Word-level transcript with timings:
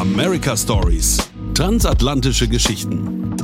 America 0.00 0.56
Stories. 0.56 1.18
Transatlantische 1.52 2.48
Geschichten. 2.48 3.36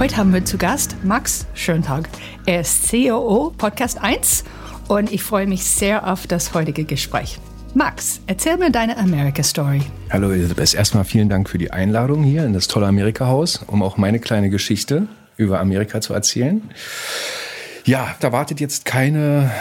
Heute 0.00 0.16
haben 0.16 0.34
wir 0.34 0.44
zu 0.44 0.58
Gast 0.58 0.96
Max 1.04 1.46
Schöntag. 1.54 2.08
Er 2.46 2.62
ist 2.62 2.90
COO 2.90 3.52
Podcast 3.56 4.02
1 4.02 4.42
und 4.88 5.12
ich 5.12 5.22
freue 5.22 5.46
mich 5.46 5.62
sehr 5.62 6.10
auf 6.10 6.26
das 6.26 6.54
heutige 6.54 6.82
Gespräch. 6.82 7.38
Max, 7.72 8.20
erzähl 8.26 8.56
mir 8.56 8.72
deine 8.72 8.98
America 8.98 9.44
Story. 9.44 9.82
Hallo 10.10 10.32
Elisabeth, 10.32 10.74
erstmal 10.74 11.04
vielen 11.04 11.28
Dank 11.28 11.48
für 11.48 11.58
die 11.58 11.70
Einladung 11.70 12.24
hier 12.24 12.44
in 12.44 12.52
das 12.52 12.66
tolle 12.66 12.88
Amerika-Haus, 12.88 13.60
um 13.68 13.84
auch 13.84 13.96
meine 13.96 14.18
kleine 14.18 14.50
Geschichte 14.50 15.06
über 15.36 15.60
Amerika 15.60 16.00
zu 16.00 16.14
erzählen. 16.14 16.62
Ja, 17.84 18.12
da 18.18 18.32
wartet 18.32 18.58
jetzt 18.58 18.84
keine 18.86 19.52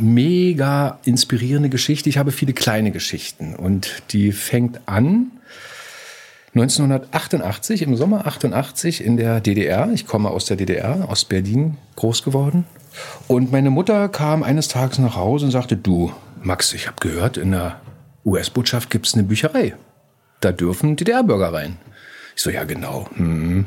mega 0.00 0.98
inspirierende 1.04 1.68
Geschichte. 1.68 2.08
Ich 2.08 2.18
habe 2.18 2.32
viele 2.32 2.52
kleine 2.52 2.90
Geschichten 2.90 3.54
und 3.54 4.02
die 4.10 4.32
fängt 4.32 4.80
an 4.86 5.32
1988, 6.54 7.82
im 7.82 7.96
Sommer 7.96 8.26
88 8.26 9.04
in 9.04 9.18
der 9.18 9.40
DDR. 9.40 9.90
Ich 9.92 10.06
komme 10.06 10.30
aus 10.30 10.46
der 10.46 10.56
DDR, 10.56 11.06
aus 11.08 11.26
Berlin 11.26 11.76
groß 11.96 12.22
geworden. 12.22 12.64
Und 13.28 13.52
meine 13.52 13.68
Mutter 13.68 14.08
kam 14.08 14.42
eines 14.42 14.68
Tages 14.68 14.98
nach 14.98 15.16
Hause 15.16 15.46
und 15.46 15.50
sagte, 15.50 15.76
du, 15.76 16.12
Max, 16.42 16.72
ich 16.72 16.86
habe 16.86 16.96
gehört, 17.00 17.36
in 17.36 17.52
der 17.52 17.80
US-Botschaft 18.24 18.88
gibt 18.88 19.06
es 19.06 19.12
eine 19.12 19.24
Bücherei. 19.24 19.74
Da 20.40 20.50
dürfen 20.50 20.96
DDR-Bürger 20.96 21.52
rein. 21.52 21.76
Ich 22.34 22.42
so, 22.42 22.48
ja 22.48 22.64
genau. 22.64 23.06
Hm. 23.16 23.66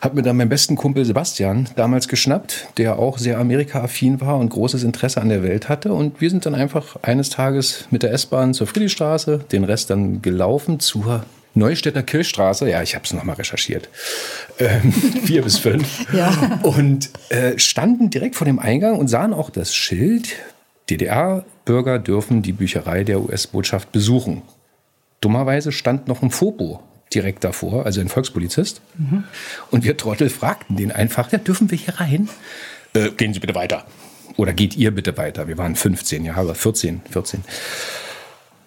Hab 0.00 0.14
mir 0.14 0.22
dann 0.22 0.36
meinen 0.36 0.48
besten 0.48 0.76
Kumpel 0.76 1.04
Sebastian 1.04 1.68
damals 1.74 2.06
geschnappt, 2.08 2.68
der 2.76 2.98
auch 2.98 3.18
sehr 3.18 3.38
Amerika-affin 3.38 4.20
war 4.20 4.38
und 4.38 4.50
großes 4.50 4.84
Interesse 4.84 5.20
an 5.20 5.28
der 5.28 5.42
Welt 5.42 5.68
hatte. 5.68 5.92
Und 5.92 6.20
wir 6.20 6.30
sind 6.30 6.46
dann 6.46 6.54
einfach 6.54 6.96
eines 7.02 7.30
Tages 7.30 7.86
mit 7.90 8.02
der 8.02 8.12
S-Bahn 8.12 8.54
zur 8.54 8.66
Friedrichstraße, 8.66 9.40
den 9.50 9.64
Rest 9.64 9.90
dann 9.90 10.22
gelaufen 10.22 10.78
zur 10.78 11.24
Neustädter 11.54 12.04
Kirchstraße, 12.04 12.70
ja, 12.70 12.82
ich 12.82 12.94
habe 12.94 13.04
es 13.04 13.12
nochmal 13.12 13.34
recherchiert, 13.34 13.88
ähm, 14.60 14.92
vier 15.24 15.42
bis 15.42 15.58
fünf, 15.58 16.06
ja. 16.12 16.60
und 16.62 17.10
äh, 17.30 17.58
standen 17.58 18.10
direkt 18.10 18.36
vor 18.36 18.44
dem 18.44 18.60
Eingang 18.60 18.96
und 18.96 19.08
sahen 19.08 19.32
auch 19.32 19.50
das 19.50 19.74
Schild, 19.74 20.36
DDR-Bürger 20.88 21.98
dürfen 21.98 22.42
die 22.42 22.52
Bücherei 22.52 23.02
der 23.02 23.20
US-Botschaft 23.20 23.90
besuchen. 23.90 24.42
Dummerweise 25.20 25.72
stand 25.72 26.06
noch 26.06 26.22
ein 26.22 26.30
Fopo 26.30 26.80
direkt 27.14 27.44
davor, 27.44 27.86
also 27.86 28.00
ein 28.00 28.08
Volkspolizist. 28.08 28.80
Mhm. 28.96 29.24
Und 29.70 29.84
wir 29.84 29.96
Trottel 29.96 30.30
fragten 30.30 30.76
den 30.76 30.92
einfach, 30.92 31.32
ja, 31.32 31.38
dürfen 31.38 31.70
wir 31.70 31.78
hier 31.78 31.98
rein? 32.00 32.28
Äh, 32.94 33.10
gehen 33.10 33.34
Sie 33.34 33.40
bitte 33.40 33.54
weiter. 33.54 33.84
Oder 34.36 34.52
geht 34.52 34.76
ihr 34.76 34.92
bitte 34.92 35.16
weiter? 35.16 35.48
Wir 35.48 35.58
waren 35.58 35.74
15 35.74 36.24
Jahre, 36.24 36.54
14, 36.54 37.02
14. 37.10 37.42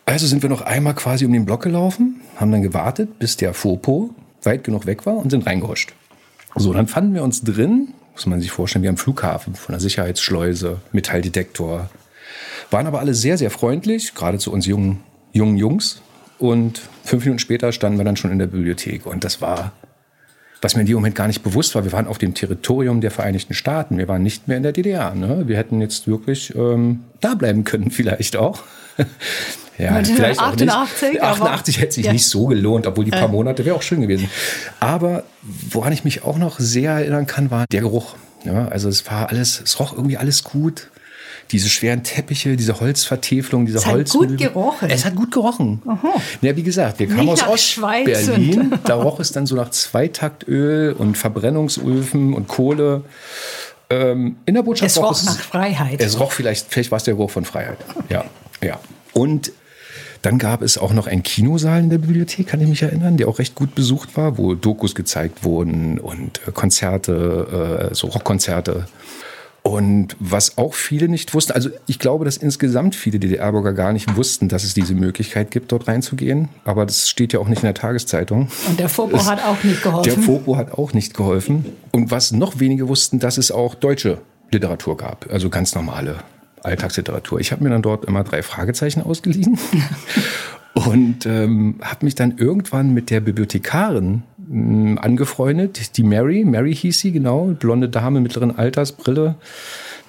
Also 0.05 0.27
sind 0.27 0.41
wir 0.41 0.49
noch 0.49 0.61
einmal 0.61 0.95
quasi 0.95 1.25
um 1.25 1.31
den 1.31 1.45
Block 1.45 1.63
gelaufen, 1.63 2.21
haben 2.35 2.51
dann 2.51 2.61
gewartet, 2.61 3.19
bis 3.19 3.37
der 3.37 3.53
Fopo 3.53 4.13
weit 4.43 4.63
genug 4.63 4.85
weg 4.85 5.05
war 5.05 5.15
und 5.15 5.29
sind 5.29 5.45
reingehuscht. 5.45 5.93
So, 6.55 6.73
dann 6.73 6.87
fanden 6.87 7.13
wir 7.13 7.23
uns 7.23 7.43
drin, 7.43 7.93
muss 8.13 8.25
man 8.25 8.41
sich 8.41 8.51
vorstellen, 8.51 8.83
wie 8.83 8.89
am 8.89 8.97
Flughafen, 8.97 9.55
von 9.55 9.73
der 9.73 9.79
Sicherheitsschleuse, 9.79 10.81
Metalldetektor. 10.91 11.89
Waren 12.69 12.87
aber 12.87 12.99
alle 12.99 13.13
sehr, 13.13 13.37
sehr 13.37 13.51
freundlich, 13.51 14.13
gerade 14.15 14.37
zu 14.37 14.51
uns 14.51 14.65
jungen, 14.65 15.01
jungen 15.31 15.57
Jungs. 15.57 16.01
Und 16.41 16.81
fünf 17.03 17.23
Minuten 17.23 17.37
später 17.37 17.71
standen 17.71 17.99
wir 17.99 18.03
dann 18.03 18.17
schon 18.17 18.31
in 18.31 18.39
der 18.39 18.47
Bibliothek. 18.47 19.05
Und 19.05 19.23
das 19.23 19.41
war, 19.41 19.73
was 20.59 20.73
mir 20.73 20.81
in 20.81 20.87
dem 20.87 20.95
Moment 20.95 21.13
gar 21.13 21.27
nicht 21.27 21.43
bewusst 21.43 21.75
war. 21.75 21.83
Wir 21.83 21.91
waren 21.91 22.07
auf 22.07 22.17
dem 22.17 22.33
Territorium 22.33 22.99
der 22.99 23.11
Vereinigten 23.11 23.53
Staaten. 23.53 23.99
Wir 23.99 24.07
waren 24.07 24.23
nicht 24.23 24.47
mehr 24.47 24.57
in 24.57 24.63
der 24.63 24.71
DDR. 24.71 25.13
Ne? 25.13 25.43
Wir 25.47 25.55
hätten 25.55 25.81
jetzt 25.81 26.07
wirklich 26.07 26.55
ähm, 26.55 27.01
da 27.19 27.35
bleiben 27.35 27.63
können, 27.63 27.91
vielleicht 27.91 28.37
auch. 28.37 28.63
Ja, 29.77 30.03
vielleicht 30.03 30.39
88, 30.39 30.71
auch 30.71 31.11
nicht. 31.11 31.21
88 31.21 31.79
hätte 31.79 31.93
sich 31.93 32.05
ja. 32.07 32.13
nicht 32.13 32.25
so 32.25 32.47
gelohnt, 32.47 32.87
obwohl 32.87 33.05
die 33.05 33.11
paar 33.11 33.27
Monate 33.27 33.63
wäre 33.63 33.75
auch 33.75 33.81
schön 33.83 34.01
gewesen. 34.01 34.27
Aber 34.79 35.23
woran 35.69 35.93
ich 35.93 36.03
mich 36.03 36.23
auch 36.23 36.39
noch 36.39 36.59
sehr 36.59 36.93
erinnern 36.93 37.27
kann, 37.27 37.51
war 37.51 37.65
der 37.71 37.81
Geruch. 37.81 38.15
Ja, 38.43 38.67
also 38.67 38.89
es 38.89 39.09
war 39.09 39.29
alles, 39.29 39.61
es 39.63 39.79
roch 39.79 39.93
irgendwie 39.93 40.17
alles 40.17 40.43
gut. 40.43 40.89
Diese 41.51 41.69
schweren 41.69 42.03
Teppiche, 42.03 42.55
diese 42.55 42.79
Holzvertäfelung, 42.79 43.65
diese 43.65 43.85
Holz. 43.85 44.09
Es 44.09 44.21
hat 44.21 44.29
gut 44.29 44.37
gerochen. 44.37 44.89
Es 44.89 45.05
hat 45.05 45.15
gut 45.15 45.31
gerochen. 45.31 45.81
Aha. 45.85 46.13
Ja, 46.41 46.55
wie 46.55 46.63
gesagt, 46.63 46.99
wir 46.99 47.07
kamen 47.07 47.29
aus 47.29 47.45
Ost-Berlin. 47.47 48.73
Da 48.83 48.95
roch 48.95 49.19
es 49.19 49.31
dann 49.31 49.45
so 49.45 49.55
nach 49.55 49.69
Zweitaktöl 49.69 50.93
und 50.93 51.17
Verbrennungsöfen 51.17 52.33
und 52.33 52.47
Kohle. 52.47 53.03
Ähm, 53.89 54.37
in 54.45 54.55
der 54.55 54.63
Botschaft 54.63 54.91
es 54.91 54.97
roch 54.97 55.11
es 55.11 55.25
nach 55.25 55.39
Freiheit. 55.39 56.01
Es 56.01 56.19
roch 56.19 56.31
vielleicht, 56.31 56.67
vielleicht 56.69 56.91
war 56.91 56.97
es 56.97 57.03
der 57.03 57.15
Geruch 57.15 57.31
von 57.31 57.45
Freiheit. 57.45 57.77
Ja, 58.09 58.25
ja. 58.63 58.79
Und 59.13 59.51
dann 60.21 60.37
gab 60.37 60.61
es 60.61 60.77
auch 60.77 60.93
noch 60.93 61.07
einen 61.07 61.23
Kinosaal 61.23 61.79
in 61.79 61.89
der 61.89 61.97
Bibliothek, 61.97 62.47
kann 62.47 62.61
ich 62.61 62.67
mich 62.67 62.81
erinnern, 62.83 63.17
der 63.17 63.27
auch 63.27 63.39
recht 63.39 63.55
gut 63.55 63.73
besucht 63.73 64.15
war, 64.15 64.37
wo 64.37 64.53
Dokus 64.53 64.93
gezeigt 64.93 65.43
wurden 65.43 65.99
und 65.99 66.41
äh, 66.47 66.51
Konzerte, 66.51 67.89
äh, 67.91 67.95
so 67.95 68.07
Rockkonzerte. 68.07 68.87
Und 69.63 70.15
was 70.19 70.57
auch 70.57 70.73
viele 70.73 71.07
nicht 71.07 71.35
wussten, 71.35 71.51
also 71.51 71.69
ich 71.85 71.99
glaube, 71.99 72.25
dass 72.25 72.37
insgesamt 72.37 72.95
viele 72.95 73.19
DDR-Bürger 73.19 73.73
gar 73.73 73.93
nicht 73.93 74.15
wussten, 74.15 74.49
dass 74.49 74.63
es 74.63 74.73
diese 74.73 74.95
Möglichkeit 74.95 75.51
gibt, 75.51 75.71
dort 75.71 75.87
reinzugehen. 75.87 76.49
Aber 76.65 76.85
das 76.85 77.09
steht 77.09 77.31
ja 77.33 77.39
auch 77.39 77.47
nicht 77.47 77.61
in 77.61 77.67
der 77.67 77.75
Tageszeitung. 77.75 78.47
Und 78.67 78.79
der 78.79 78.89
Fopo 78.89 79.17
es, 79.17 79.29
hat 79.29 79.43
auch 79.45 79.63
nicht 79.63 79.83
geholfen. 79.83 80.11
Der 80.11 80.23
Fopo 80.23 80.57
hat 80.57 80.71
auch 80.73 80.93
nicht 80.93 81.13
geholfen. 81.13 81.65
Und 81.91 82.09
was 82.09 82.31
noch 82.31 82.59
wenige 82.59 82.87
wussten, 82.87 83.19
dass 83.19 83.37
es 83.37 83.51
auch 83.51 83.75
deutsche 83.75 84.17
Literatur 84.51 84.97
gab, 84.97 85.31
also 85.31 85.49
ganz 85.49 85.75
normale 85.75 86.15
Alltagsliteratur. 86.63 87.39
Ich 87.39 87.51
habe 87.51 87.63
mir 87.63 87.69
dann 87.69 87.81
dort 87.83 88.05
immer 88.05 88.23
drei 88.23 88.41
Fragezeichen 88.41 89.01
ausgeliehen 89.01 89.59
und 90.73 91.25
ähm, 91.25 91.79
habe 91.81 92.05
mich 92.05 92.15
dann 92.15 92.37
irgendwann 92.37 92.93
mit 92.93 93.09
der 93.09 93.19
Bibliothekarin 93.19 94.23
mh, 94.51 95.01
angefreundet, 95.01 95.97
die 95.97 96.03
Mary, 96.03 96.43
Mary 96.45 96.75
hieß 96.75 96.99
sie, 96.99 97.11
genau, 97.11 97.45
blonde 97.47 97.89
Dame 97.89 98.19
mittleren 98.19 98.57
Alters, 98.57 98.91
Brille. 98.91 99.35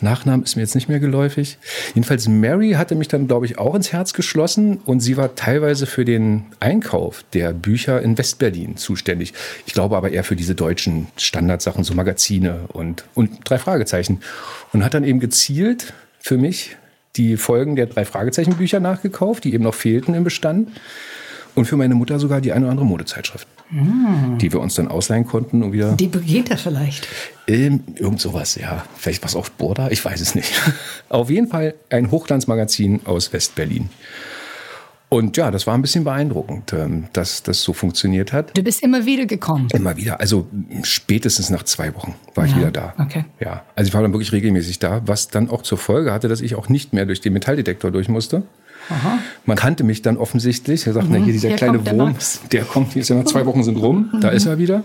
Nachnamen 0.01 0.45
ist 0.45 0.57
mir 0.57 0.63
jetzt 0.63 0.75
nicht 0.75 0.89
mehr 0.89 0.99
geläufig. 0.99 1.59
Jedenfalls 1.95 2.27
Mary 2.27 2.73
hatte 2.73 2.97
mich 2.97 3.09
dann, 3.09 3.29
glaube 3.29 3.47
ich, 3.47 3.59
auch 3.59 3.75
ins 3.75 3.93
Herz 3.93 4.13
geschlossen 4.13 4.81
und 4.85 5.01
sie 5.01 5.17
war 5.17 5.37
teilweise 5.37 5.87
für 5.87 6.05
den 6.05 6.47
Einkauf 6.61 7.25
der 7.33 7.53
Bücher 7.53 8.03
in 8.03 8.19
Westberlin 8.19 8.77
zuständig. 8.77 9.33
Ich 9.65 9.75
glaube 9.75 9.97
aber 9.97 10.11
eher 10.11 10.25
für 10.25 10.37
diese 10.37 10.55
deutschen 10.55 11.07
Standardsachen, 11.17 11.85
so 11.85 11.95
Magazine 11.95 12.65
und, 12.73 13.05
und 13.15 13.31
drei 13.45 13.59
Fragezeichen. 13.59 14.21
Und 14.73 14.85
hat 14.85 14.95
dann 14.95 15.05
eben 15.05 15.21
gezielt 15.21 15.93
für 16.19 16.37
mich 16.37 16.77
die 17.17 17.37
Folgen 17.37 17.77
der 17.77 17.87
drei 17.87 18.05
Fragezeichen-Bücher 18.05 18.81
nachgekauft, 18.81 19.45
die 19.45 19.55
eben 19.55 19.65
noch 19.65 19.75
fehlten 19.75 20.15
im 20.15 20.25
Bestand. 20.25 20.69
Und 21.55 21.67
für 21.67 21.77
meine 21.77 21.95
Mutter 21.95 22.19
sogar 22.19 22.41
die 22.41 22.53
eine 22.53 22.65
oder 22.65 22.71
andere 22.71 22.87
Modezeitschrift, 22.87 23.47
mm. 23.73 24.39
die 24.39 24.53
wir 24.53 24.61
uns 24.61 24.75
dann 24.75 24.89
ausleihen 24.89 25.27
konnten 25.27 25.63
und 25.63 25.73
wieder. 25.73 25.93
Die 25.93 26.09
Brigitte 26.09 26.57
vielleicht. 26.57 27.09
Ähm, 27.47 27.81
irgend 27.97 28.21
sowas, 28.21 28.55
ja. 28.55 28.85
Vielleicht 28.97 29.25
was 29.25 29.35
auf 29.35 29.51
Borda, 29.53 29.91
ich 29.91 30.05
weiß 30.05 30.21
es 30.21 30.35
nicht. 30.35 30.53
auf 31.09 31.31
jeden 31.31 31.49
Fall 31.49 31.75
ein 31.91 32.11
Hochglanzmagazin 32.11 33.01
aus 33.05 33.33
Westberlin. 33.33 33.89
Und 35.13 35.37
ja, 35.37 35.51
das 35.51 35.67
war 35.67 35.75
ein 35.75 35.83
bisschen 35.83 36.05
beeindruckend, 36.05 36.73
ähm, 36.73 37.05
dass 37.13 37.43
das 37.43 37.63
so 37.63 37.75
funktioniert 37.75 38.33
hat. 38.33 38.57
Du 38.57 38.63
bist 38.63 38.83
immer 38.83 39.05
wieder 39.05 39.27
gekommen? 39.27 39.69
Immer 39.75 39.99
wieder. 39.99 40.21
Also 40.21 40.47
spätestens 40.85 41.51
nach 41.51 41.65
zwei 41.65 41.95
Wochen 41.95 42.15
war 42.35 42.47
ich 42.47 42.57
wieder 42.57 42.71
da. 42.71 42.95
Okay. 42.97 43.27
Ja, 43.39 43.63
also 43.75 43.89
ich 43.89 43.93
war 43.93 44.01
dann 44.01 44.15
wirklich 44.15 44.33
regelmäßig 44.33 44.79
da, 44.79 45.03
was 45.05 45.29
dann 45.29 45.51
auch 45.51 45.61
zur 45.63 45.77
Folge 45.77 46.15
hatte, 46.15 46.29
dass 46.29 46.41
ich 46.41 46.55
auch 46.55 46.71
nicht 46.71 46.95
mehr 46.95 47.05
durch 47.05 47.21
den 47.21 47.35
Metalldetektor 47.35 47.91
durch 47.91 48.09
musste. 48.09 48.45
Aha. 48.89 49.19
Man 49.47 49.57
kannte 49.57 49.85
mich 49.85 50.03
dann 50.03 50.17
offensichtlich. 50.17 50.87
Er 50.87 50.93
sagt, 50.93 51.09
mhm. 51.09 51.15
na 51.19 51.25
hier 51.25 51.33
dieser 51.33 51.49
hier 51.49 51.57
kleine 51.57 51.87
Wurm, 51.87 52.15
der, 52.15 52.19
der 52.53 52.65
kommt, 52.65 52.95
jetzt 52.95 53.09
ja 53.09 53.25
zwei 53.25 53.47
Wochen 53.47 53.63
sind 53.63 53.77
rum, 53.77 54.11
mhm. 54.13 54.21
da 54.21 54.31
ist 54.31 54.47
er 54.47 54.59
wieder, 54.59 54.83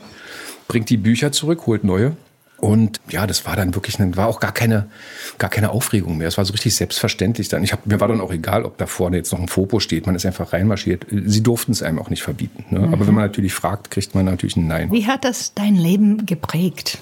bringt 0.68 0.90
die 0.90 0.98
Bücher 0.98 1.32
zurück, 1.32 1.66
holt 1.68 1.84
neue. 1.84 2.16
Und 2.60 3.00
ja, 3.10 3.28
das 3.28 3.46
war 3.46 3.56
dann 3.56 3.76
wirklich, 3.76 3.98
war 4.18 4.28
auch 4.28 4.40
gar 4.40 4.52
keine, 4.52 4.88
gar 5.38 5.50
keine 5.50 5.70
Aufregung 5.70 6.18
mehr. 6.18 6.28
Es 6.28 6.38
war 6.38 6.46
so 6.46 6.54
richtig 6.54 6.76
selbstverständlich 6.76 7.50
dann. 7.50 7.64
Ich 7.64 7.72
hab, 7.72 7.86
mir 7.86 8.00
war 8.00 8.08
dann 8.08 8.20
auch 8.20 8.32
egal, 8.32 8.66
ob 8.66 8.80
da 8.80 8.88
vorne 8.88 9.18
jetzt 9.18 9.32
noch 9.32 9.40
ein 9.40 9.48
Fopo 9.48 9.80
steht. 9.80 10.08
Man 10.08 10.16
ist 10.16 10.26
einfach 10.26 10.54
reinmarschiert. 10.54 11.06
Sie 11.12 11.44
durften 11.44 11.72
es 11.72 11.84
einem 11.84 12.00
auch 12.00 12.10
nicht 12.10 12.24
verbieten. 12.24 12.66
Ne? 12.72 12.80
Mhm. 12.80 12.94
Aber 12.94 13.06
wenn 13.06 13.14
man 13.14 13.26
natürlich 13.26 13.54
fragt, 13.54 13.92
kriegt 13.92 14.16
man 14.16 14.26
natürlich 14.26 14.58
ein 14.58 14.66
Nein. 14.66 14.92
Wie 14.92 15.06
hat 15.06 15.24
das 15.24 15.54
dein 15.54 15.76
Leben 15.76 16.26
geprägt? 16.26 16.98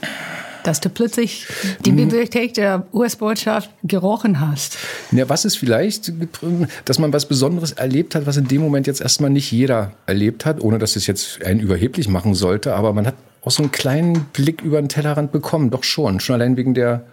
Dass 0.66 0.82
du 0.82 0.90
plötzlich 0.90 1.46
die 1.86 1.92
mhm. 1.92 1.98
Bibliothek 1.98 2.54
der 2.56 2.86
US-Botschaft 2.94 3.70
gerochen 3.84 4.40
hast. 4.40 4.78
Ja, 5.12 5.30
was 5.30 5.46
ist 5.46 5.58
vielleicht, 5.58 6.12
dass 6.86 7.00
man 7.00 7.14
was 7.14 7.28
Besonderes 7.28 7.72
erlebt 7.74 8.16
hat, 8.16 8.26
was 8.26 8.38
in 8.38 8.48
dem 8.48 8.62
Moment 8.62 8.88
jetzt 8.88 9.02
erstmal 9.02 9.30
nicht 9.30 9.52
jeder 9.52 9.92
erlebt 10.06 10.46
hat, 10.46 10.62
ohne 10.62 10.80
dass 10.80 10.96
es 10.96 11.08
jetzt 11.08 11.44
einen 11.44 11.60
überheblich 11.60 12.08
machen 12.08 12.34
sollte. 12.34 12.76
Aber 12.76 12.94
man 12.94 13.08
hat 13.08 13.16
auch 13.44 13.52
so 13.52 13.64
einen 13.64 13.72
kleinen 13.72 14.26
Blick 14.34 14.62
über 14.62 14.82
den 14.82 14.90
Tellerrand 14.90 15.32
bekommen, 15.32 15.70
doch 15.70 15.84
schon. 15.84 16.20
Schon 16.20 16.36
allein 16.36 16.58
wegen 16.58 16.74
der 16.74 17.06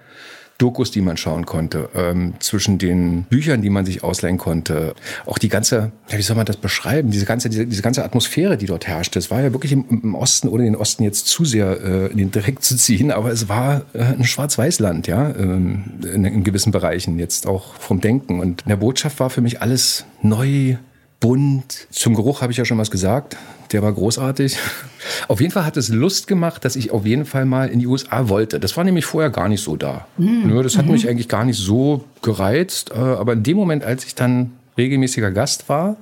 Dokus, 0.58 0.90
die 0.90 1.00
man 1.00 1.16
schauen 1.16 1.46
konnte, 1.46 1.88
ähm, 1.94 2.34
zwischen 2.38 2.78
den 2.78 3.24
Büchern, 3.24 3.62
die 3.62 3.70
man 3.70 3.84
sich 3.84 4.04
ausleihen 4.04 4.38
konnte, 4.38 4.94
auch 5.26 5.38
die 5.38 5.48
ganze, 5.48 5.92
ja, 6.08 6.18
wie 6.18 6.22
soll 6.22 6.36
man 6.36 6.46
das 6.46 6.56
beschreiben, 6.56 7.10
diese 7.10 7.26
ganze, 7.26 7.48
diese, 7.48 7.66
diese 7.66 7.82
ganze 7.82 8.04
Atmosphäre, 8.04 8.56
die 8.56 8.66
dort 8.66 8.86
herrschte. 8.86 9.18
Es 9.18 9.30
war 9.30 9.40
ja 9.40 9.52
wirklich 9.52 9.72
im, 9.72 9.84
im 9.88 10.14
Osten, 10.14 10.48
ohne 10.48 10.64
den 10.64 10.76
Osten 10.76 11.02
jetzt 11.02 11.26
zu 11.26 11.44
sehr 11.44 11.80
äh, 11.82 12.06
in 12.12 12.18
den 12.18 12.30
Dreck 12.30 12.62
zu 12.62 12.76
ziehen, 12.76 13.10
aber 13.10 13.30
es 13.30 13.48
war 13.48 13.82
äh, 13.92 14.02
ein 14.02 14.24
Schwarz-Weiß-Land, 14.24 15.06
ja, 15.06 15.30
ähm, 15.30 15.84
in, 16.02 16.24
in 16.24 16.44
gewissen 16.44 16.72
Bereichen, 16.72 17.18
jetzt 17.18 17.46
auch 17.46 17.74
vom 17.74 18.00
Denken. 18.00 18.40
Und 18.40 18.62
in 18.62 18.68
der 18.68 18.76
Botschaft 18.76 19.18
war 19.20 19.30
für 19.30 19.40
mich 19.40 19.60
alles 19.60 20.04
neu, 20.22 20.76
bunt. 21.22 21.86
Zum 21.90 22.14
Geruch 22.14 22.42
habe 22.42 22.52
ich 22.52 22.58
ja 22.58 22.66
schon 22.66 22.76
was 22.76 22.90
gesagt. 22.90 23.36
Der 23.70 23.80
war 23.82 23.92
großartig. 23.92 24.58
Auf 25.28 25.40
jeden 25.40 25.52
Fall 25.52 25.64
hat 25.64 25.78
es 25.78 25.88
Lust 25.88 26.26
gemacht, 26.26 26.64
dass 26.64 26.76
ich 26.76 26.90
auf 26.90 27.06
jeden 27.06 27.24
Fall 27.24 27.44
mal 27.44 27.68
in 27.68 27.78
die 27.80 27.86
USA 27.86 28.28
wollte. 28.28 28.60
Das 28.60 28.76
war 28.76 28.84
nämlich 28.84 29.04
vorher 29.04 29.30
gar 29.30 29.48
nicht 29.48 29.62
so 29.62 29.76
da. 29.76 30.06
Mhm. 30.16 30.62
Das 30.62 30.76
hat 30.76 30.86
mhm. 30.86 30.92
mich 30.92 31.08
eigentlich 31.08 31.28
gar 31.28 31.44
nicht 31.44 31.58
so 31.58 32.04
gereizt. 32.22 32.90
Äh, 32.90 32.98
aber 32.98 33.32
in 33.32 33.42
dem 33.42 33.56
Moment, 33.56 33.84
als 33.84 34.04
ich 34.04 34.14
dann 34.14 34.52
regelmäßiger 34.76 35.30
Gast 35.30 35.68
war, 35.68 35.96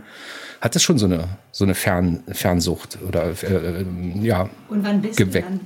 hat 0.60 0.76
es 0.76 0.82
schon 0.82 0.98
so 0.98 1.06
eine, 1.06 1.28
so 1.52 1.64
eine 1.64 1.74
Fern, 1.74 2.22
Fernsucht 2.30 2.98
oder 3.06 3.30
äh, 3.42 3.84
ja. 4.20 4.50
Und 4.68 4.84
wann 4.84 5.00
bist 5.00 5.16
geweckt. 5.16 5.48
du 5.48 5.52
dann 5.52 5.60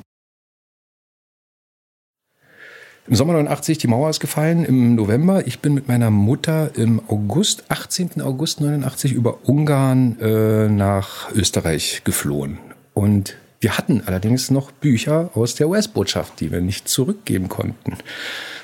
im 3.06 3.14
Sommer 3.16 3.34
89, 3.34 3.78
die 3.78 3.86
Mauer 3.86 4.08
ist 4.08 4.20
gefallen, 4.20 4.64
im 4.64 4.94
November. 4.94 5.46
Ich 5.46 5.60
bin 5.60 5.74
mit 5.74 5.88
meiner 5.88 6.10
Mutter 6.10 6.70
im 6.74 7.02
August, 7.08 7.64
18. 7.68 8.22
August 8.22 8.62
89 8.62 9.12
über 9.12 9.38
Ungarn 9.44 10.18
äh, 10.20 10.68
nach 10.68 11.30
Österreich 11.34 12.00
geflohen. 12.04 12.58
Und 12.94 13.36
wir 13.60 13.76
hatten 13.76 14.02
allerdings 14.06 14.50
noch 14.50 14.72
Bücher 14.72 15.30
aus 15.34 15.54
der 15.54 15.68
US-Botschaft, 15.68 16.40
die 16.40 16.50
wir 16.50 16.62
nicht 16.62 16.88
zurückgeben 16.88 17.48
konnten. 17.48 17.98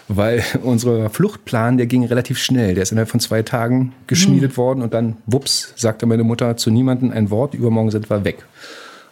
Weil 0.08 0.42
unser 0.62 1.10
Fluchtplan, 1.10 1.76
der 1.76 1.86
ging 1.86 2.04
relativ 2.04 2.38
schnell. 2.38 2.74
Der 2.74 2.82
ist 2.82 2.92
innerhalb 2.92 3.10
von 3.10 3.20
zwei 3.20 3.42
Tagen 3.42 3.92
geschmiedet 4.06 4.52
mhm. 4.52 4.56
worden 4.56 4.82
und 4.82 4.94
dann, 4.94 5.18
wups, 5.26 5.74
sagte 5.76 6.06
meine 6.06 6.24
Mutter 6.24 6.56
zu 6.56 6.70
niemandem 6.70 7.12
ein 7.12 7.30
Wort, 7.30 7.54
übermorgen 7.54 7.90
sind 7.90 8.08
wir 8.08 8.24
weg. 8.24 8.44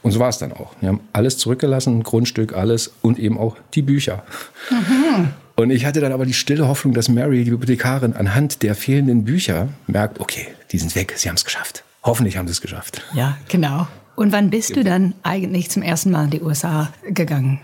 Und 0.03 0.12
so 0.12 0.21
war 0.21 0.29
es 0.29 0.39
dann 0.39 0.53
auch. 0.53 0.75
Wir 0.81 0.91
haben 0.91 1.00
alles 1.12 1.39
zurückgelassen, 1.39 2.03
Grundstück, 2.03 2.55
alles 2.55 2.93
und 3.03 3.19
eben 3.19 3.39
auch 3.39 3.56
die 3.75 3.83
Bücher. 3.83 4.23
Mhm. 4.71 5.31
Und 5.56 5.71
ich 5.71 5.85
hatte 5.85 6.00
dann 6.00 6.12
aber 6.12 6.25
die 6.25 6.35
stille 6.35 6.69
Hoffnung, 6.69 6.95
dass 6.95 7.09
Mary, 7.09 7.43
die 7.43 7.50
Bibliothekarin, 7.50 8.12
anhand 8.12 8.62
der 8.62 8.77
fehlenden 8.77 9.25
Bücher 9.25 9.69
merkt, 9.89 10.21
okay, 10.21 10.47
die 10.71 10.79
sind 10.79 10.95
weg, 10.95 11.15
sie 11.17 11.29
haben 11.29 11.37
es 11.37 11.45
geschafft. 11.45 11.83
Hoffentlich 12.05 12.37
haben 12.37 12.47
sie 12.47 12.53
es 12.53 12.61
geschafft. 12.61 13.03
Ja, 13.12 13.37
genau. 13.49 13.89
Und 14.15 14.33
wann 14.33 14.50
bist 14.50 14.77
du 14.77 14.85
dann 14.85 15.15
eigentlich 15.23 15.71
zum 15.71 15.83
ersten 15.83 16.11
Mal 16.11 16.25
in 16.25 16.31
die 16.31 16.43
USA 16.43 16.93
gegangen? 17.09 17.61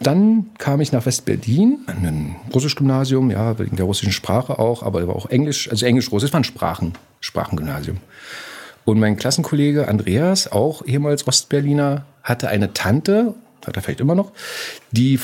Dann 0.00 0.50
kam 0.58 0.80
ich 0.80 0.92
nach 0.92 1.06
West-Berlin, 1.06 1.78
an 1.86 2.04
ein 2.04 2.36
Russisch-Gymnasium, 2.52 3.30
ja, 3.30 3.58
wegen 3.58 3.76
der 3.76 3.84
russischen 3.86 4.12
Sprache 4.12 4.58
auch, 4.58 4.82
aber 4.82 5.08
auch 5.14 5.26
Englisch, 5.26 5.70
also 5.70 5.86
Englisch-Russisch, 5.86 6.28
es 6.28 6.32
war 6.32 6.40
ein 6.40 6.44
Sprachen, 6.44 6.92
Sprachengymnasium. 7.20 7.98
Und 8.84 9.00
mein 9.00 9.16
Klassenkollege 9.16 9.88
Andreas, 9.88 10.50
auch 10.50 10.84
ehemals 10.84 11.26
Ostberliner, 11.26 12.04
hatte 12.22 12.48
eine 12.48 12.72
Tante, 12.72 13.34
hat 13.66 13.76
er 13.76 13.82
vielleicht 13.82 14.00
immer 14.00 14.14
noch, 14.14 14.32
die 14.90 15.18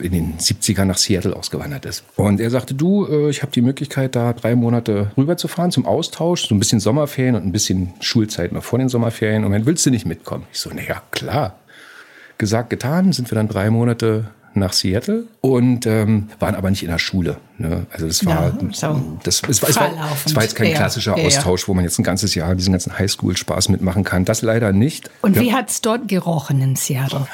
in 0.00 0.12
den 0.12 0.38
70ern 0.38 0.86
nach 0.86 0.98
Seattle 0.98 1.34
ausgewandert 1.36 1.86
ist. 1.86 2.04
Und 2.16 2.40
er 2.40 2.50
sagte, 2.50 2.74
du, 2.74 3.06
äh, 3.06 3.30
ich 3.30 3.42
habe 3.42 3.52
die 3.52 3.62
Möglichkeit, 3.62 4.16
da 4.16 4.32
drei 4.32 4.56
Monate 4.56 5.12
rüberzufahren 5.16 5.70
zum 5.70 5.86
Austausch, 5.86 6.48
so 6.48 6.54
ein 6.54 6.58
bisschen 6.58 6.80
Sommerferien 6.80 7.36
und 7.36 7.46
ein 7.46 7.52
bisschen 7.52 7.94
Schulzeit 8.00 8.52
noch 8.52 8.64
vor 8.64 8.78
den 8.78 8.88
Sommerferien. 8.88 9.44
Und 9.44 9.52
dann 9.52 9.66
willst 9.66 9.86
du 9.86 9.90
nicht 9.90 10.06
mitkommen? 10.06 10.44
Ich 10.52 10.58
so, 10.58 10.70
naja, 10.70 11.02
klar. 11.10 11.58
Gesagt, 12.36 12.70
getan, 12.70 13.12
sind 13.12 13.30
wir 13.30 13.36
dann 13.36 13.48
drei 13.48 13.70
Monate 13.70 14.24
nach 14.56 14.72
Seattle 14.72 15.24
und 15.40 15.86
ähm, 15.86 16.28
waren 16.38 16.54
aber 16.54 16.70
nicht 16.70 16.82
in 16.82 16.90
der 16.90 16.98
Schule. 16.98 17.36
Ne? 17.58 17.86
Also 17.92 18.06
das 18.06 18.26
war, 18.26 18.52
ja, 18.52 18.58
so 18.72 19.18
das, 19.22 19.42
es 19.48 19.62
war, 19.62 19.70
es 19.70 19.76
war, 19.76 19.90
es 20.24 20.34
war 20.34 20.42
jetzt 20.42 20.56
kein 20.56 20.74
klassischer 20.74 21.16
ja, 21.16 21.24
Austausch, 21.24 21.62
ja. 21.62 21.68
wo 21.68 21.74
man 21.74 21.84
jetzt 21.84 21.98
ein 21.98 22.02
ganzes 22.02 22.34
Jahr 22.34 22.54
diesen 22.54 22.72
ganzen 22.72 22.98
Highschool-Spaß 22.98 23.68
mitmachen 23.68 24.02
kann. 24.02 24.24
Das 24.24 24.42
leider 24.42 24.72
nicht. 24.72 25.10
Und 25.22 25.38
wie 25.38 25.52
hat 25.52 25.70
es 25.70 25.80
dort 25.80 26.08
gerochen 26.08 26.60
in 26.60 26.76
Seattle? 26.76 27.26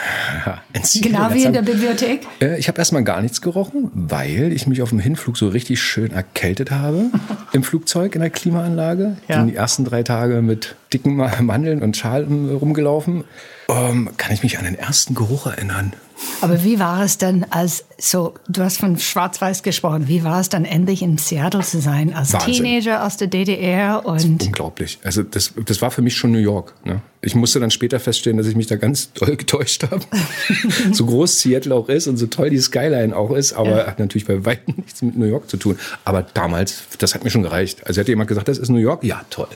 in 0.72 0.84
Seattle 0.84 1.10
genau 1.10 1.34
wie 1.34 1.44
in 1.44 1.52
der 1.52 1.62
Bibliothek? 1.62 2.26
Äh, 2.40 2.58
ich 2.58 2.68
habe 2.68 2.78
erstmal 2.78 3.02
gar 3.02 3.22
nichts 3.22 3.40
gerochen, 3.40 3.90
weil 3.94 4.52
ich 4.52 4.66
mich 4.66 4.82
auf 4.82 4.90
dem 4.90 4.98
Hinflug 4.98 5.36
so 5.36 5.48
richtig 5.48 5.80
schön 5.80 6.12
erkältet 6.12 6.70
habe 6.70 7.06
im 7.52 7.62
Flugzeug 7.62 8.14
in 8.14 8.20
der 8.20 8.30
Klimaanlage. 8.30 9.16
Ja. 9.28 9.42
Die 9.44 9.54
ersten 9.54 9.84
drei 9.84 10.02
Tage 10.02 10.42
mit 10.42 10.76
dicken 10.92 11.16
Mandeln 11.16 11.82
und 11.82 11.96
Schal 11.96 12.24
rumgelaufen. 12.24 13.24
Ähm, 13.68 14.10
kann 14.16 14.34
ich 14.34 14.42
mich 14.42 14.58
an 14.58 14.64
den 14.64 14.74
ersten 14.74 15.14
Geruch 15.14 15.46
erinnern? 15.46 15.92
Aber 16.40 16.64
wie 16.64 16.78
war 16.78 17.02
es 17.02 17.18
denn 17.18 17.44
als 17.50 17.84
so, 17.98 18.34
du 18.48 18.62
hast 18.62 18.78
von 18.78 18.98
Schwarz-Weiß 18.98 19.62
gesprochen, 19.62 20.08
wie 20.08 20.24
war 20.24 20.40
es 20.40 20.48
dann 20.48 20.64
endlich 20.64 21.02
in 21.02 21.18
Seattle 21.18 21.60
zu 21.60 21.80
sein, 21.80 22.14
als 22.14 22.32
Wahnsinn. 22.32 22.64
Teenager 22.64 23.04
aus 23.04 23.16
der 23.16 23.28
DDR? 23.28 24.06
Und 24.06 24.42
unglaublich. 24.42 24.98
Also 25.04 25.22
das, 25.22 25.52
das 25.66 25.82
war 25.82 25.90
für 25.90 26.02
mich 26.02 26.16
schon 26.16 26.32
New 26.32 26.38
York. 26.38 26.74
Ne? 26.84 27.02
Ich 27.20 27.34
musste 27.34 27.60
dann 27.60 27.70
später 27.70 28.00
feststellen, 28.00 28.38
dass 28.38 28.46
ich 28.46 28.56
mich 28.56 28.66
da 28.66 28.76
ganz 28.76 29.12
doll 29.12 29.36
getäuscht 29.36 29.84
habe. 29.90 30.02
so 30.92 31.04
groß 31.06 31.40
Seattle 31.40 31.74
auch 31.74 31.88
ist 31.88 32.06
und 32.06 32.16
so 32.16 32.26
toll 32.26 32.50
die 32.50 32.58
Skyline 32.58 33.14
auch 33.14 33.32
ist, 33.32 33.52
aber 33.52 33.78
ja. 33.78 33.86
hat 33.86 33.98
natürlich 33.98 34.26
bei 34.26 34.44
weitem 34.44 34.74
nichts 34.78 35.02
mit 35.02 35.16
New 35.16 35.26
York 35.26 35.50
zu 35.50 35.56
tun. 35.56 35.78
Aber 36.04 36.22
damals, 36.22 36.84
das 36.98 37.14
hat 37.14 37.24
mir 37.24 37.30
schon 37.30 37.42
gereicht. 37.42 37.86
Also 37.86 38.00
hätte 38.00 38.12
jemand 38.12 38.28
gesagt, 38.28 38.48
das 38.48 38.58
ist 38.58 38.70
New 38.70 38.78
York, 38.78 39.04
ja 39.04 39.22
toll. 39.30 39.48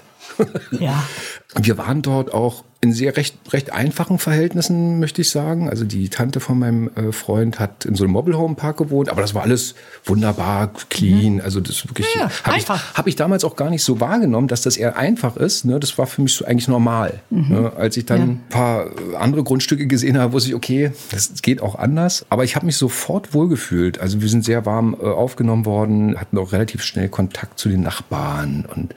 Ja. 0.71 1.05
Wir 1.57 1.79
waren 1.79 2.03
dort 2.03 2.35
auch 2.35 2.65
in 2.85 2.93
sehr 2.93 3.17
recht, 3.17 3.37
recht 3.51 3.73
einfachen 3.73 4.19
Verhältnissen, 4.19 5.01
möchte 5.01 5.23
ich 5.23 5.31
sagen. 5.31 5.71
Also 5.71 5.85
die 5.85 6.11
Tante 6.11 6.39
von 6.39 6.59
meinem 6.59 6.91
äh, 6.95 7.13
Freund 7.13 7.59
hat 7.59 7.87
in 7.87 7.95
so 7.95 8.05
einem 8.05 8.13
Mobile 8.13 8.37
Home 8.37 8.57
Park 8.57 8.77
gewohnt, 8.77 9.09
aber 9.09 9.23
das 9.23 9.35
war 9.35 9.43
alles 9.43 9.75
wunderbar, 10.05 10.71
clean. 10.91 11.35
Mhm. 11.35 11.41
Also 11.41 11.61
das 11.61 11.89
wirklich 11.89 12.07
ja, 12.15 12.29
habe 12.45 12.59
ich, 12.59 12.69
hab 12.69 13.07
ich 13.07 13.17
damals 13.17 13.45
auch 13.45 13.57
gar 13.57 13.71
nicht 13.71 13.83
so 13.83 14.01
wahrgenommen, 14.01 14.49
dass 14.49 14.61
das 14.61 14.77
eher 14.77 14.99
einfach 14.99 15.37
ist. 15.37 15.65
Ne? 15.65 15.81
Das 15.81 15.97
war 15.97 16.07
für 16.07 16.21
mich 16.21 16.35
so 16.35 16.45
eigentlich 16.45 16.69
normal. 16.69 17.21
Mhm. 17.31 17.49
Ne? 17.49 17.73
Als 17.75 17.97
ich 17.97 18.05
dann 18.05 18.19
ja. 18.19 18.25
ein 18.25 18.43
paar 18.51 18.91
andere 19.19 19.45
Grundstücke 19.45 19.87
gesehen 19.87 20.19
habe, 20.19 20.35
wusste 20.35 20.51
ich, 20.51 20.55
okay, 20.55 20.93
das 21.11 21.33
geht 21.41 21.63
auch 21.63 21.77
anders. 21.77 22.27
Aber 22.29 22.45
ich 22.45 22.55
habe 22.55 22.67
mich 22.67 22.77
sofort 22.77 23.33
wohlgefühlt. 23.33 23.99
Also 23.99 24.21
wir 24.21 24.29
sind 24.29 24.45
sehr 24.45 24.67
warm 24.67 24.95
äh, 25.01 25.07
aufgenommen 25.07 25.65
worden, 25.65 26.21
hatten 26.21 26.37
auch 26.37 26.53
relativ 26.53 26.83
schnell 26.83 27.09
Kontakt 27.09 27.59
zu 27.59 27.71
den 27.71 27.81
Nachbarn 27.81 28.67
und 28.75 28.95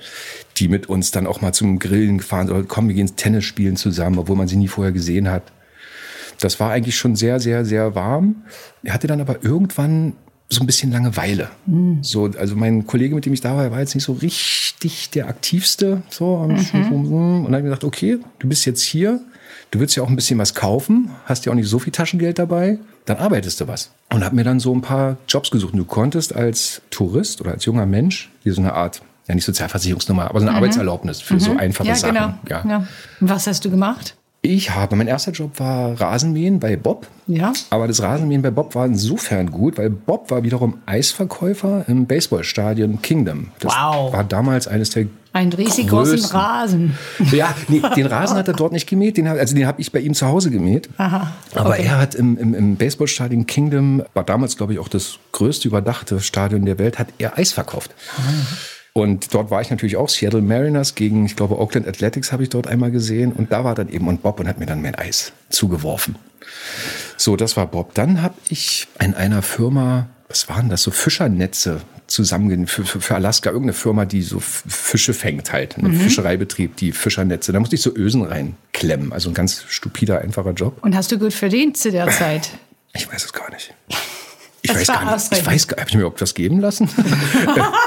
die 0.60 0.68
mit 0.68 0.88
uns 0.88 1.12
dann 1.12 1.28
auch 1.28 1.42
mal 1.42 1.54
zum 1.54 1.80
Grillen 1.80 2.18
gefahren 2.18 2.50
oder 2.50 2.64
komm, 2.64 2.88
wir 2.88 2.96
gehen 2.96 3.16
Tennis 3.16 3.46
spielen 3.46 3.76
zusammen, 3.76 4.18
obwohl 4.18 4.36
man 4.36 4.48
sie 4.48 4.56
nie 4.56 4.68
vorher 4.68 4.92
gesehen 4.92 5.30
hat. 5.30 5.44
Das 6.40 6.60
war 6.60 6.72
eigentlich 6.72 6.96
schon 6.96 7.16
sehr, 7.16 7.40
sehr, 7.40 7.66
sehr 7.66 7.96
warm. 7.96 8.44
Er 8.84 8.94
hatte 8.94 9.08
dann 9.08 9.22
aber 9.22 9.44
irgendwann 9.44 10.14
so 10.50 10.62
ein 10.62 10.66
bisschen 10.66 10.92
Langeweile. 10.92 11.50
Mhm. 11.66 12.00
So, 12.02 12.26
also 12.38 12.56
mein 12.56 12.88
Kollege, 12.88 13.16
mit 13.16 13.26
dem 13.26 13.34
ich 13.34 13.42
da 13.42 13.56
war, 13.56 13.70
war 13.72 13.80
jetzt 13.80 13.96
nicht 13.96 14.04
so 14.04 14.14
richtig 14.14 15.10
der 15.10 15.28
aktivste. 15.28 16.04
So, 16.10 16.36
und, 16.36 16.74
mhm. 16.74 16.92
und 16.92 17.46
dann 17.46 17.54
habe 17.54 17.58
ich 17.60 17.64
gesagt, 17.64 17.84
okay, 17.84 18.20
du 18.40 18.48
bist 18.48 18.66
jetzt 18.66 18.84
hier, 18.84 19.20
du 19.72 19.80
willst 19.80 19.96
ja 19.96 20.04
auch 20.04 20.10
ein 20.10 20.16
bisschen 20.16 20.40
was 20.40 20.54
kaufen, 20.54 21.10
hast 21.26 21.46
ja 21.46 21.52
auch 21.52 21.56
nicht 21.56 21.68
so 21.68 21.80
viel 21.80 21.92
Taschengeld 21.92 22.40
dabei, 22.40 22.80
dann 23.06 23.18
arbeitest 23.18 23.60
du 23.60 23.68
was. 23.68 23.92
Und 24.10 24.24
habe 24.24 24.36
mir 24.36 24.44
dann 24.44 24.60
so 24.60 24.74
ein 24.74 24.82
paar 24.82 25.18
Jobs 25.28 25.52
gesucht. 25.52 25.74
Und 25.74 25.80
du 25.80 25.86
konntest 25.86 26.34
als 26.34 26.82
Tourist 26.92 27.42
oder 27.42 27.52
als 27.52 27.66
junger 27.66 27.86
Mensch 27.86 28.32
hier 28.44 28.54
so 28.54 28.62
eine 28.62 28.74
Art 28.74 29.02
ja 29.28 29.36
nicht 29.36 29.46
Sozialversicherungsnummer, 29.46 30.30
aber 30.30 30.40
so 30.40 30.46
eine 30.46 30.52
mhm. 30.52 30.58
Arbeitserlaubnis 30.58 31.22
für 31.22 31.36
mhm. 31.36 31.40
so 31.40 31.56
einfache 31.58 31.88
ja, 31.88 31.96
Sachen. 31.96 32.16
Genau. 32.16 32.34
Ja. 32.50 32.64
ja. 32.68 32.88
Was 33.20 33.48
hast 33.48 33.66
du 33.66 33.70
gemacht? 33.70 34.16
Ich 34.42 34.70
habe, 34.70 34.96
mein 34.96 35.08
erster 35.08 35.32
Job 35.32 35.60
war 35.60 36.00
Rasenmähen 36.00 36.60
bei 36.60 36.78
Bob. 36.78 37.08
Ja. 37.26 37.52
Aber 37.70 37.88
das 37.88 38.02
Rasenmähen 38.02 38.44
bei 38.44 38.52
Bob 38.52 38.76
war 38.76 38.86
insofern 38.86 39.52
gut, 39.52 39.78
weil 39.78 39.90
Bob 39.90 40.32
war 40.32 40.44
wiederum 40.44 40.78
Eisverkäufer 40.86 41.86
im 41.88 42.06
Baseballstadion 42.06 43.02
Kingdom. 43.02 43.52
Das 43.60 43.74
wow. 43.74 44.14
war 44.14 44.24
damals 44.24 44.68
eines 44.68 44.92
der 44.92 45.08
einen 45.34 45.52
riesig 45.54 45.90
großen 45.90 46.24
Rasen. 46.26 46.98
Ja, 47.32 47.54
nee, 47.68 47.82
den 47.96 48.08
Rasen 48.08 48.38
hat 48.38 48.48
er 48.48 48.54
dort 48.56 48.72
nicht 48.72 48.88
gemäht. 48.88 49.18
Den, 49.18 49.28
also 49.28 49.54
den 49.54 49.68
habe 49.68 49.82
ich 49.82 49.92
bei 49.92 50.00
ihm 50.00 50.14
zu 50.14 50.26
Hause 50.28 50.50
gemäht. 50.50 50.90
Aha, 50.98 51.34
okay. 51.52 51.60
Aber 51.60 51.78
er 51.78 52.00
hat 52.00 52.16
im, 52.16 52.38
im, 52.38 52.56
im 52.56 52.76
Baseballstadion 52.76 53.46
Kingdom, 53.46 54.02
war 54.14 54.24
damals, 54.24 54.58
glaube 54.58 54.74
ich, 54.74 54.80
auch 54.80 54.88
das 54.88 55.20
größte 55.34 55.68
überdachte 55.68 56.22
Stadion 56.22 56.66
der 56.66 56.80
Welt, 56.80 56.98
hat 56.98 57.10
er 57.18 57.38
Eis 57.38 57.52
verkauft. 57.52 57.92
Ah. 58.18 58.22
Und 58.98 59.32
dort 59.36 59.52
war 59.52 59.62
ich 59.62 59.70
natürlich 59.70 59.96
auch 59.96 60.10
Seattle 60.10 60.42
Mariners 60.42 60.96
gegen, 60.96 61.28
ich 61.28 61.36
glaube, 61.36 61.60
Oakland 61.60 61.88
Athletics 61.88 62.32
habe 62.32 62.42
ich 62.42 62.50
dort 62.50 62.66
einmal 62.66 62.90
gesehen. 62.90 63.32
Und 63.32 63.52
da 63.52 63.64
war 63.64 63.76
dann 63.76 63.90
eben 63.90 64.08
und 64.08 64.24
Bob 64.24 64.40
und 64.40 64.48
hat 64.48 64.58
mir 64.58 64.66
dann 64.66 64.82
mein 64.82 64.96
Eis 64.96 65.34
zugeworfen. 65.50 66.16
So, 67.16 67.36
das 67.36 67.56
war 67.58 67.68
Bob. 67.68 67.94
Dann 67.94 68.24
habe 68.24 68.34
ich 68.50 68.88
in 69.00 69.14
einer 69.14 69.44
Firma, 69.44 70.08
was 70.30 70.50
waren 70.50 70.70
das, 70.70 70.82
so 70.82 70.90
Fischernetze 70.90 71.82
zusammen 72.08 72.66
für, 72.66 72.86
für, 72.86 73.00
für, 73.00 73.14
Alaska, 73.14 73.52
irgendeine 73.52 73.74
Firma, 73.74 74.06
die 74.06 74.24
so 74.24 74.40
Fische 74.40 75.14
fängt 75.14 75.54
halt, 75.54 75.78
ein 75.78 75.92
mhm. 75.92 76.00
Fischereibetrieb, 76.00 76.76
die 76.78 76.92
Fischernetze. 76.92 77.52
Da 77.52 77.60
musste 77.60 77.76
ich 77.76 77.84
so 77.84 77.96
Ösen 77.96 78.24
reinklemmen. 78.24 79.14
Also 79.14 79.30
ein 79.30 79.36
ganz 79.36 79.64
stupider, 79.68 80.22
einfacher 80.22 80.54
Job. 80.54 80.80
Und 80.82 80.96
hast 80.96 81.12
du 81.12 81.20
gut 81.20 81.34
verdient 81.34 81.78
zu 81.78 81.92
der 81.92 82.10
Zeit? 82.10 82.50
Ich 82.96 83.08
weiß 83.08 83.26
es 83.26 83.32
gar 83.32 83.52
nicht. 83.52 83.76
Ich 84.64 84.74
das 84.74 84.82
weiß 84.82 84.88
gar 84.88 85.14
nicht. 85.14 85.32
Ich 85.32 85.46
weiß 85.46 85.68
gar, 85.68 85.80
habe 85.80 85.90
ich 85.90 85.96
mir 85.96 86.02
überhaupt 86.02 86.20
was 86.20 86.34
geben 86.34 86.60
lassen? 86.60 86.90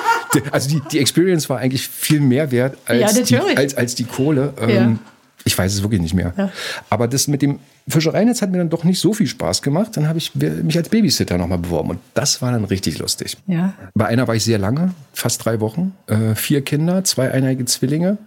also 0.50 0.68
die, 0.68 0.82
die 0.92 0.98
Experience 0.98 1.48
war 1.48 1.58
eigentlich 1.58 1.88
viel 1.88 2.20
mehr 2.20 2.50
wert 2.50 2.76
als, 2.86 3.30
ja, 3.30 3.42
die, 3.42 3.56
als, 3.56 3.76
als 3.76 3.94
die 3.94 4.04
Kohle. 4.04 4.54
Ja. 4.60 4.68
Ähm, 4.68 4.98
Ich 5.44 5.56
weiß 5.56 5.72
es 5.72 5.82
wirklich 5.82 6.02
nicht 6.02 6.12
mehr. 6.12 6.34
Ja. 6.36 6.50
Aber 6.90 7.08
das 7.08 7.26
mit 7.26 7.40
dem 7.40 7.60
Fischereinetz 7.88 8.42
hat 8.42 8.50
mir 8.50 8.58
dann 8.58 8.68
doch 8.68 8.84
nicht 8.84 9.00
so 9.00 9.14
viel 9.14 9.26
Spaß 9.26 9.62
gemacht. 9.62 9.96
Dann 9.96 10.06
habe 10.06 10.18
ich 10.18 10.34
mich 10.34 10.76
als 10.76 10.90
Babysitter 10.90 11.38
nochmal 11.38 11.56
beworben. 11.56 11.90
Und 11.90 11.98
das 12.12 12.42
war 12.42 12.52
dann 12.52 12.66
richtig 12.66 12.98
lustig. 12.98 13.38
Ja. 13.46 13.72
Bei 13.94 14.06
einer 14.06 14.28
war 14.28 14.34
ich 14.34 14.44
sehr 14.44 14.58
lange, 14.58 14.92
fast 15.14 15.42
drei 15.44 15.60
Wochen. 15.60 15.94
Äh, 16.08 16.34
vier 16.34 16.62
Kinder, 16.62 17.04
zwei 17.04 17.30
einjährige 17.30 17.64
Zwillinge. 17.64 18.18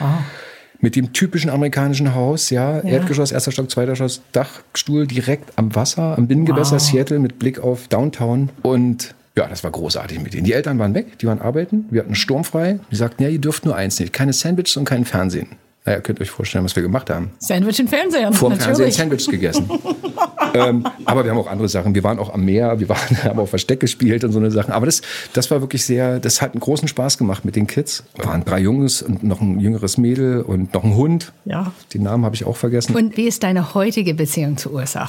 Oh. 0.00 0.04
Mit 0.80 0.96
dem 0.96 1.12
typischen 1.12 1.48
amerikanischen 1.48 2.14
Haus, 2.14 2.50
ja, 2.50 2.78
ja. 2.78 2.82
Erdgeschoss, 2.82 3.30
erster 3.30 3.52
Stock, 3.52 3.70
zweiter 3.70 3.94
Stock, 3.94 4.10
Dachstuhl 4.32 5.06
direkt 5.06 5.56
am 5.56 5.74
Wasser, 5.76 6.18
am 6.18 6.26
Binnengewässer 6.26 6.72
wow. 6.72 6.82
Seattle 6.82 7.20
mit 7.20 7.38
Blick 7.38 7.60
auf 7.60 7.86
Downtown. 7.86 8.50
Und 8.62 9.14
ja, 9.38 9.46
das 9.46 9.62
war 9.62 9.70
großartig 9.70 10.20
mit 10.20 10.34
denen. 10.34 10.44
Die 10.44 10.52
Eltern 10.52 10.80
waren 10.80 10.94
weg, 10.94 11.16
die 11.20 11.26
waren 11.26 11.40
arbeiten, 11.40 11.86
wir 11.90 12.02
hatten 12.02 12.16
sturmfrei. 12.16 12.80
Die 12.90 12.96
sagten, 12.96 13.22
ja, 13.22 13.28
ihr 13.28 13.38
dürft 13.38 13.64
nur 13.64 13.76
eins 13.76 14.00
nicht, 14.00 14.12
keine 14.12 14.32
Sandwiches 14.32 14.76
und 14.76 14.84
kein 14.84 15.04
Fernsehen. 15.04 15.50
Naja, 15.84 16.00
könnt 16.00 16.18
ihr 16.18 16.22
euch 16.22 16.30
vorstellen, 16.30 16.64
was 16.64 16.74
wir 16.74 16.82
gemacht 16.82 17.08
haben. 17.08 17.30
Sandwich 17.38 17.80
und 17.80 17.88
Fernseher. 17.88 18.32
Vor 18.32 18.50
dem 18.50 18.58
Fernsehen 18.58 18.90
Sandwich 18.90 19.26
gegessen. 19.28 19.70
ähm, 20.54 20.84
aber 21.04 21.24
wir 21.24 21.30
haben 21.30 21.38
auch 21.38 21.46
andere 21.46 21.68
Sachen. 21.68 21.94
Wir 21.94 22.02
waren 22.02 22.18
auch 22.18 22.34
am 22.34 22.44
Meer, 22.44 22.80
wir 22.80 22.88
waren, 22.88 23.22
haben 23.24 23.38
auch 23.38 23.48
Versteck 23.48 23.78
gespielt 23.78 24.24
und 24.24 24.32
so 24.32 24.40
eine 24.40 24.50
Sachen. 24.50 24.72
Aber 24.72 24.86
das, 24.86 25.02
das 25.32 25.50
war 25.52 25.60
wirklich 25.60 25.84
sehr, 25.84 26.18
das 26.18 26.42
hat 26.42 26.52
einen 26.52 26.60
großen 26.60 26.88
Spaß 26.88 27.16
gemacht 27.16 27.44
mit 27.44 27.54
den 27.54 27.68
Kids. 27.68 28.02
Wir 28.16 28.26
waren 28.26 28.44
drei 28.44 28.58
Jungs 28.58 29.02
und 29.02 29.22
noch 29.22 29.40
ein 29.40 29.60
jüngeres 29.60 29.98
Mädel 29.98 30.42
und 30.42 30.74
noch 30.74 30.82
ein 30.82 30.96
Hund. 30.96 31.32
Ja. 31.44 31.72
Den 31.94 32.02
Namen 32.02 32.24
habe 32.24 32.34
ich 32.34 32.44
auch 32.44 32.56
vergessen. 32.56 32.94
Und 32.94 33.16
wie 33.16 33.28
ist 33.28 33.44
deine 33.44 33.72
heutige 33.72 34.14
Beziehung 34.14 34.56
zu 34.56 34.74
USA? 34.74 35.08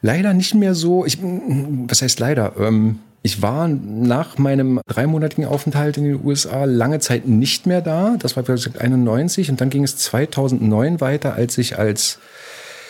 Leider 0.00 0.32
nicht 0.32 0.54
mehr 0.54 0.74
so. 0.74 1.04
Ich, 1.04 1.18
was 1.20 2.00
heißt 2.00 2.18
leider? 2.18 2.54
Ähm, 2.58 3.00
ich 3.26 3.42
war 3.42 3.66
nach 3.66 4.38
meinem 4.38 4.80
dreimonatigen 4.86 5.46
Aufenthalt 5.46 5.96
in 5.96 6.04
den 6.04 6.24
USA 6.24 6.64
lange 6.64 7.00
Zeit 7.00 7.26
nicht 7.26 7.66
mehr 7.66 7.80
da. 7.80 8.14
Das 8.20 8.36
war 8.36 8.44
1991 8.44 9.50
und 9.50 9.60
dann 9.60 9.68
ging 9.68 9.82
es 9.82 9.96
2009 9.96 11.00
weiter, 11.00 11.34
als 11.34 11.58
ich 11.58 11.76
als 11.76 12.20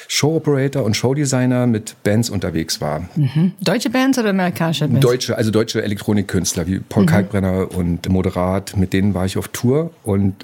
Show-Operator 0.09 0.85
und 0.85 0.95
Showdesigner 0.95 1.67
mit 1.67 1.97
Bands 2.03 2.29
unterwegs 2.29 2.83
war. 2.83 3.09
Mhm. 3.17 3.53
Deutsche 3.63 3.89
Bands 3.89 4.19
oder 4.19 4.29
amerikanische 4.29 4.87
Bands? 4.87 5.01
Deutsche, 5.01 5.39
also 5.39 5.51
deutsche 5.51 5.83
Elektronikkünstler 5.83 6.67
wie 6.67 6.81
Paul 6.81 7.05
mhm. 7.05 7.07
Kalkbrenner 7.07 7.75
und 7.75 8.07
Moderat, 8.11 8.77
mit 8.77 8.93
denen 8.93 9.15
war 9.15 9.25
ich 9.25 9.39
auf 9.39 9.49
Tour 9.49 9.91
und 10.05 10.35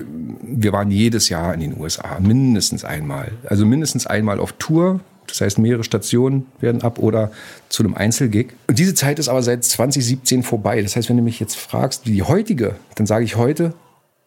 wir 0.42 0.72
waren 0.72 0.90
jedes 0.90 1.28
Jahr 1.28 1.52
in 1.52 1.60
den 1.60 1.78
USA, 1.78 2.18
mindestens 2.18 2.82
einmal. 2.82 3.32
Also 3.44 3.66
mindestens 3.66 4.06
einmal 4.06 4.40
auf 4.40 4.54
Tour 4.54 5.00
das 5.32 5.40
heißt, 5.40 5.58
mehrere 5.58 5.82
Stationen 5.82 6.46
werden 6.60 6.82
ab 6.82 6.98
oder 6.98 7.32
zu 7.70 7.82
einem 7.82 7.94
Einzelgig. 7.94 8.52
Und 8.66 8.78
diese 8.78 8.94
Zeit 8.94 9.18
ist 9.18 9.28
aber 9.28 9.42
seit 9.42 9.64
2017 9.64 10.42
vorbei. 10.42 10.82
Das 10.82 10.94
heißt, 10.94 11.08
wenn 11.08 11.16
du 11.16 11.22
mich 11.22 11.40
jetzt 11.40 11.56
fragst, 11.56 12.06
wie 12.06 12.12
die 12.12 12.22
heutige, 12.22 12.76
dann 12.96 13.06
sage 13.06 13.24
ich 13.24 13.36
heute, 13.36 13.72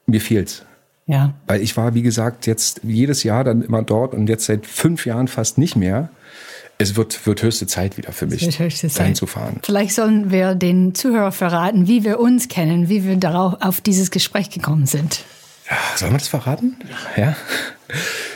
mir 0.08 0.20
fehlt's. 0.20 0.64
Ja. 1.06 1.36
Weil 1.46 1.62
ich 1.62 1.78
war, 1.78 1.94
wie 1.94 2.02
gesagt, 2.02 2.48
jetzt 2.48 2.82
jedes 2.84 3.22
Jahr 3.22 3.44
dann 3.44 3.62
immer 3.62 3.84
dort 3.84 4.16
und 4.16 4.28
jetzt 4.28 4.46
seit 4.46 4.66
fünf 4.66 5.06
Jahren 5.06 5.28
fast 5.28 5.60
nicht 5.60 5.76
mehr. 5.76 6.10
Es 6.80 6.96
wird, 6.96 7.26
wird 7.28 7.44
höchste 7.44 7.68
Zeit 7.68 7.98
wieder 7.98 8.12
für 8.12 8.26
mich, 8.26 8.58
dahin 8.96 9.16
zu 9.16 9.28
fahren. 9.28 9.62
Vielleicht 9.64 9.94
sollen 9.94 10.32
wir 10.32 10.56
den 10.56 10.94
Zuhörer 10.96 11.32
verraten, 11.32 11.88
wie 11.88 12.04
wir 12.04 12.20
uns 12.20 12.50
kennen, 12.50 12.90
wie 12.90 13.06
wir 13.06 13.16
darauf 13.16 13.62
auf 13.62 13.80
dieses 13.80 14.12
Gespräch 14.12 14.50
gekommen 14.50 14.86
sind. 14.88 15.24
Ja, 15.70 15.78
sollen 15.96 16.12
wir 16.14 16.18
das 16.18 16.28
verraten? 16.28 16.76
Ja. 17.16 17.36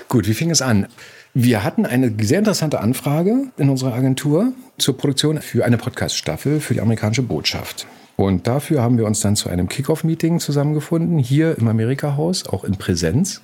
Gut, 0.07 0.27
wie 0.27 0.33
fing 0.33 0.51
es 0.51 0.61
an? 0.61 0.87
Wir 1.35 1.63
hatten 1.63 1.85
eine 1.85 2.11
sehr 2.21 2.39
interessante 2.39 2.79
Anfrage 2.79 3.43
in 3.57 3.69
unserer 3.69 3.93
Agentur 3.93 4.51
zur 4.79 4.97
Produktion 4.97 5.39
für 5.41 5.63
eine 5.63 5.77
Podcast-Staffel 5.77 6.59
für 6.59 6.73
die 6.73 6.81
amerikanische 6.81 7.21
Botschaft. 7.21 7.85
Und 8.15 8.47
dafür 8.47 8.81
haben 8.81 8.97
wir 8.97 9.05
uns 9.05 9.21
dann 9.21 9.35
zu 9.35 9.47
einem 9.47 9.69
Kickoff-Meeting 9.69 10.39
zusammengefunden, 10.39 11.19
hier 11.19 11.57
im 11.57 11.67
Amerika-Haus, 11.67 12.47
auch 12.47 12.63
in 12.63 12.77
Präsenz. 12.77 13.41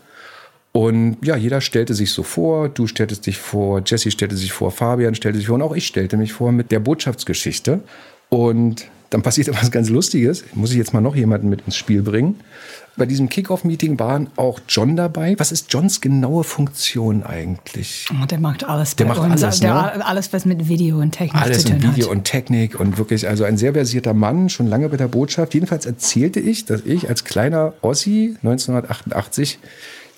Und 0.72 1.18
ja, 1.24 1.38
jeder 1.38 1.62
stellte 1.62 1.94
sich 1.94 2.12
so 2.12 2.24
vor, 2.24 2.70
du 2.70 2.88
stelltest 2.88 3.28
dich 3.28 3.38
vor, 3.38 3.82
Jesse 3.86 4.12
stellte 4.12 4.36
sich 4.36 4.52
vor, 4.52 4.72
Fabian 4.72 5.16
stellte 5.16 5.38
sich 5.38 5.48
vor 5.48 5.56
und 5.56 5.62
auch 5.62 5.76
ich 5.76 5.88
stellte 5.88 6.18
mich 6.18 6.34
vor 6.34 6.52
mit 6.52 6.72
der 6.72 6.80
Botschaftsgeschichte. 6.80 7.82
Und 8.30 8.88
dann 9.12 9.22
passierte 9.22 9.54
was 9.62 9.72
ganz 9.72 9.90
Lustiges. 9.90 10.44
Muss 10.56 10.72
ich 10.72 10.78
jetzt 10.78 10.94
mal 10.94 11.02
noch 11.02 11.16
jemanden 11.16 11.50
mit 11.50 11.62
ins 11.66 11.78
Spiel 11.78 12.02
bringen. 12.02 12.40
Bei 12.98 13.06
diesem 13.06 13.28
Kickoff-Meeting 13.28 14.00
waren 14.00 14.30
auch 14.38 14.62
John 14.70 14.96
dabei. 14.96 15.36
Was 15.38 15.52
ist 15.52 15.72
Johns 15.74 16.00
genaue 16.00 16.46
Funktion 16.46 17.24
eigentlich? 17.24 18.08
Oh, 18.12 18.26
der 18.26 18.40
macht 18.40 18.64
alles. 18.64 18.96
Der 18.96 19.06
macht 19.06 19.20
uns. 19.20 19.44
alles, 19.44 19.60
der, 19.60 19.74
ne? 19.74 20.06
alles, 20.06 20.32
was 20.32 20.46
mit 20.46 20.70
Video 20.70 21.00
und 21.00 21.12
Technik 21.12 21.42
alles 21.42 21.64
zu 21.64 21.70
tun 21.70 21.78
hat. 21.78 21.84
Alles 21.84 21.96
Video 21.96 22.08
hat. 22.08 22.16
und 22.16 22.24
Technik 22.24 22.80
und 22.80 22.98
wirklich 22.98 23.28
also 23.28 23.44
ein 23.44 23.58
sehr 23.58 23.74
versierter 23.74 24.14
Mann, 24.14 24.48
schon 24.48 24.68
lange 24.68 24.88
bei 24.88 24.96
der 24.96 25.10
Botschaft. 25.10 25.54
Jedenfalls 25.54 25.86
erzählte 25.86 26.40
ich, 26.40 26.64
dass 26.64 26.82
ich 26.86 27.10
als 27.10 27.26
kleiner 27.26 27.74
Ossi 27.82 28.38
1988 28.44 29.60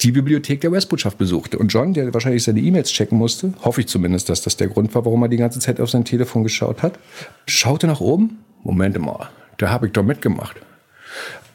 die 0.01 0.11
Bibliothek 0.11 0.61
der 0.61 0.71
US-Botschaft 0.71 1.17
besuchte. 1.17 1.57
Und 1.57 1.69
John, 1.69 1.95
der 1.95 2.13
wahrscheinlich 2.13 2.43
seine 2.43 2.59
E-Mails 2.59 2.91
checken 2.91 3.17
musste, 3.17 3.53
hoffe 3.63 3.81
ich 3.81 3.87
zumindest, 3.87 4.29
dass 4.29 4.43
das 4.43 4.55
der 4.55 4.67
Grund 4.67 4.93
war, 4.93 5.03
warum 5.05 5.23
er 5.23 5.29
die 5.29 5.37
ganze 5.37 5.59
Zeit 5.59 5.79
auf 5.79 5.89
sein 5.89 6.05
Telefon 6.05 6.43
geschaut 6.43 6.83
hat, 6.83 6.99
schaute 7.47 7.87
nach 7.87 8.01
oben. 8.01 8.43
Moment 8.63 8.99
mal, 8.99 9.29
da 9.57 9.69
habe 9.69 9.87
ich 9.87 9.93
doch 9.93 10.03
mitgemacht. 10.03 10.57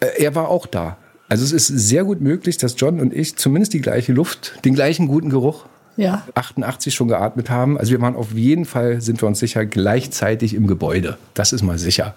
Äh, 0.01 0.25
er 0.25 0.35
war 0.35 0.49
auch 0.49 0.67
da. 0.67 0.97
Also 1.33 1.45
es 1.45 1.53
ist 1.53 1.69
sehr 1.69 2.05
gut 2.05 2.21
möglich, 2.21 2.59
dass 2.59 2.75
John 2.77 3.01
und 3.01 3.15
ich 3.15 3.37
zumindest 3.37 3.73
die 3.73 3.81
gleiche 3.81 4.13
Luft, 4.13 4.53
den 4.67 4.75
gleichen 4.75 5.09
guten 5.09 5.31
Geruch 5.31 5.65
ja. 5.97 6.27
88 6.35 6.95
schon 6.95 7.09
geatmet 7.09 7.49
haben. 7.49 7.79
Also 7.79 7.93
wir 7.93 8.03
waren 8.03 8.17
auf 8.17 8.35
jeden 8.35 8.67
Fall, 8.67 9.01
sind 9.01 9.23
wir 9.23 9.29
uns 9.29 9.39
sicher, 9.39 9.65
gleichzeitig 9.65 10.53
im 10.53 10.67
Gebäude. 10.67 11.17
Das 11.33 11.55
ist 11.55 11.63
mal 11.63 11.79
sicher. 11.79 12.15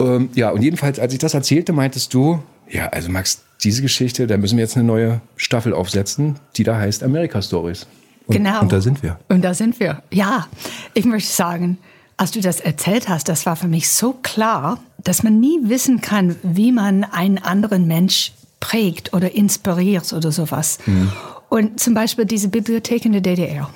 Ähm, 0.00 0.30
ja, 0.34 0.50
und 0.50 0.62
jedenfalls, 0.62 0.98
als 0.98 1.12
ich 1.12 1.20
das 1.20 1.34
erzählte, 1.34 1.72
meintest 1.72 2.12
du, 2.12 2.42
ja, 2.68 2.88
also 2.88 3.08
Max, 3.12 3.42
diese 3.62 3.80
Geschichte, 3.80 4.26
da 4.26 4.36
müssen 4.36 4.56
wir 4.56 4.64
jetzt 4.64 4.76
eine 4.76 4.84
neue 4.84 5.20
Staffel 5.36 5.72
aufsetzen, 5.72 6.34
die 6.56 6.64
da 6.64 6.78
heißt 6.78 7.04
America 7.04 7.40
Stories. 7.40 7.86
Und, 8.26 8.38
genau. 8.38 8.60
Und 8.60 8.72
da 8.72 8.80
sind 8.80 9.04
wir. 9.04 9.20
Und 9.28 9.42
da 9.42 9.54
sind 9.54 9.78
wir. 9.78 10.02
Ja, 10.10 10.48
ich 10.94 11.04
möchte 11.04 11.32
sagen, 11.32 11.78
als 12.16 12.32
du 12.32 12.40
das 12.40 12.58
erzählt 12.58 13.08
hast, 13.08 13.28
das 13.28 13.46
war 13.46 13.54
für 13.54 13.68
mich 13.68 13.88
so 13.88 14.14
klar, 14.14 14.80
dass 15.04 15.22
man 15.22 15.38
nie 15.38 15.60
wissen 15.62 16.00
kann, 16.00 16.34
wie 16.42 16.72
man 16.72 17.04
einen 17.04 17.38
anderen 17.38 17.86
Mensch 17.86 18.32
prägt 18.60 19.12
oder 19.12 19.34
inspiriert 19.34 20.12
oder 20.12 20.32
sowas. 20.32 20.78
Mhm. 20.86 21.12
Und 21.48 21.80
zum 21.80 21.94
Beispiel 21.94 22.24
diese 22.24 22.48
Bibliothek 22.48 23.04
in 23.04 23.12
der 23.12 23.20
DDR. 23.20 23.70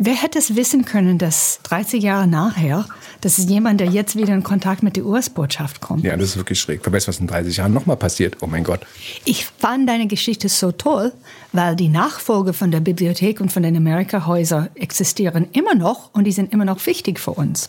Wer 0.00 0.14
hätte 0.14 0.38
es 0.38 0.54
wissen 0.54 0.84
können, 0.84 1.18
dass 1.18 1.58
30 1.64 2.04
Jahre 2.04 2.28
nachher, 2.28 2.86
dass 3.20 3.38
es 3.38 3.48
jemand, 3.48 3.80
der 3.80 3.88
jetzt 3.88 4.14
wieder 4.14 4.32
in 4.32 4.44
Kontakt 4.44 4.84
mit 4.84 4.94
der 4.94 5.04
US-Botschaft 5.04 5.80
kommt? 5.80 6.04
Ja, 6.04 6.16
das 6.16 6.30
ist 6.30 6.36
wirklich 6.36 6.60
schräg. 6.60 6.82
Wer 6.84 6.92
weiß, 6.92 7.08
was 7.08 7.18
in 7.18 7.26
30 7.26 7.56
Jahren 7.56 7.72
nochmal 7.72 7.96
passiert. 7.96 8.36
Oh 8.40 8.46
mein 8.46 8.62
Gott. 8.62 8.82
Ich 9.24 9.46
fand 9.46 9.88
deine 9.88 10.06
Geschichte 10.06 10.48
so 10.48 10.70
toll, 10.70 11.12
weil 11.52 11.74
die 11.74 11.88
Nachfolge 11.88 12.52
von 12.52 12.70
der 12.70 12.78
Bibliothek 12.78 13.40
und 13.40 13.50
von 13.50 13.64
den 13.64 13.76
Amerika-Häusern 13.76 14.68
existieren 14.76 15.48
immer 15.52 15.74
noch 15.74 16.14
und 16.14 16.24
die 16.24 16.32
sind 16.32 16.52
immer 16.52 16.64
noch 16.64 16.86
wichtig 16.86 17.18
für 17.18 17.32
uns. 17.32 17.68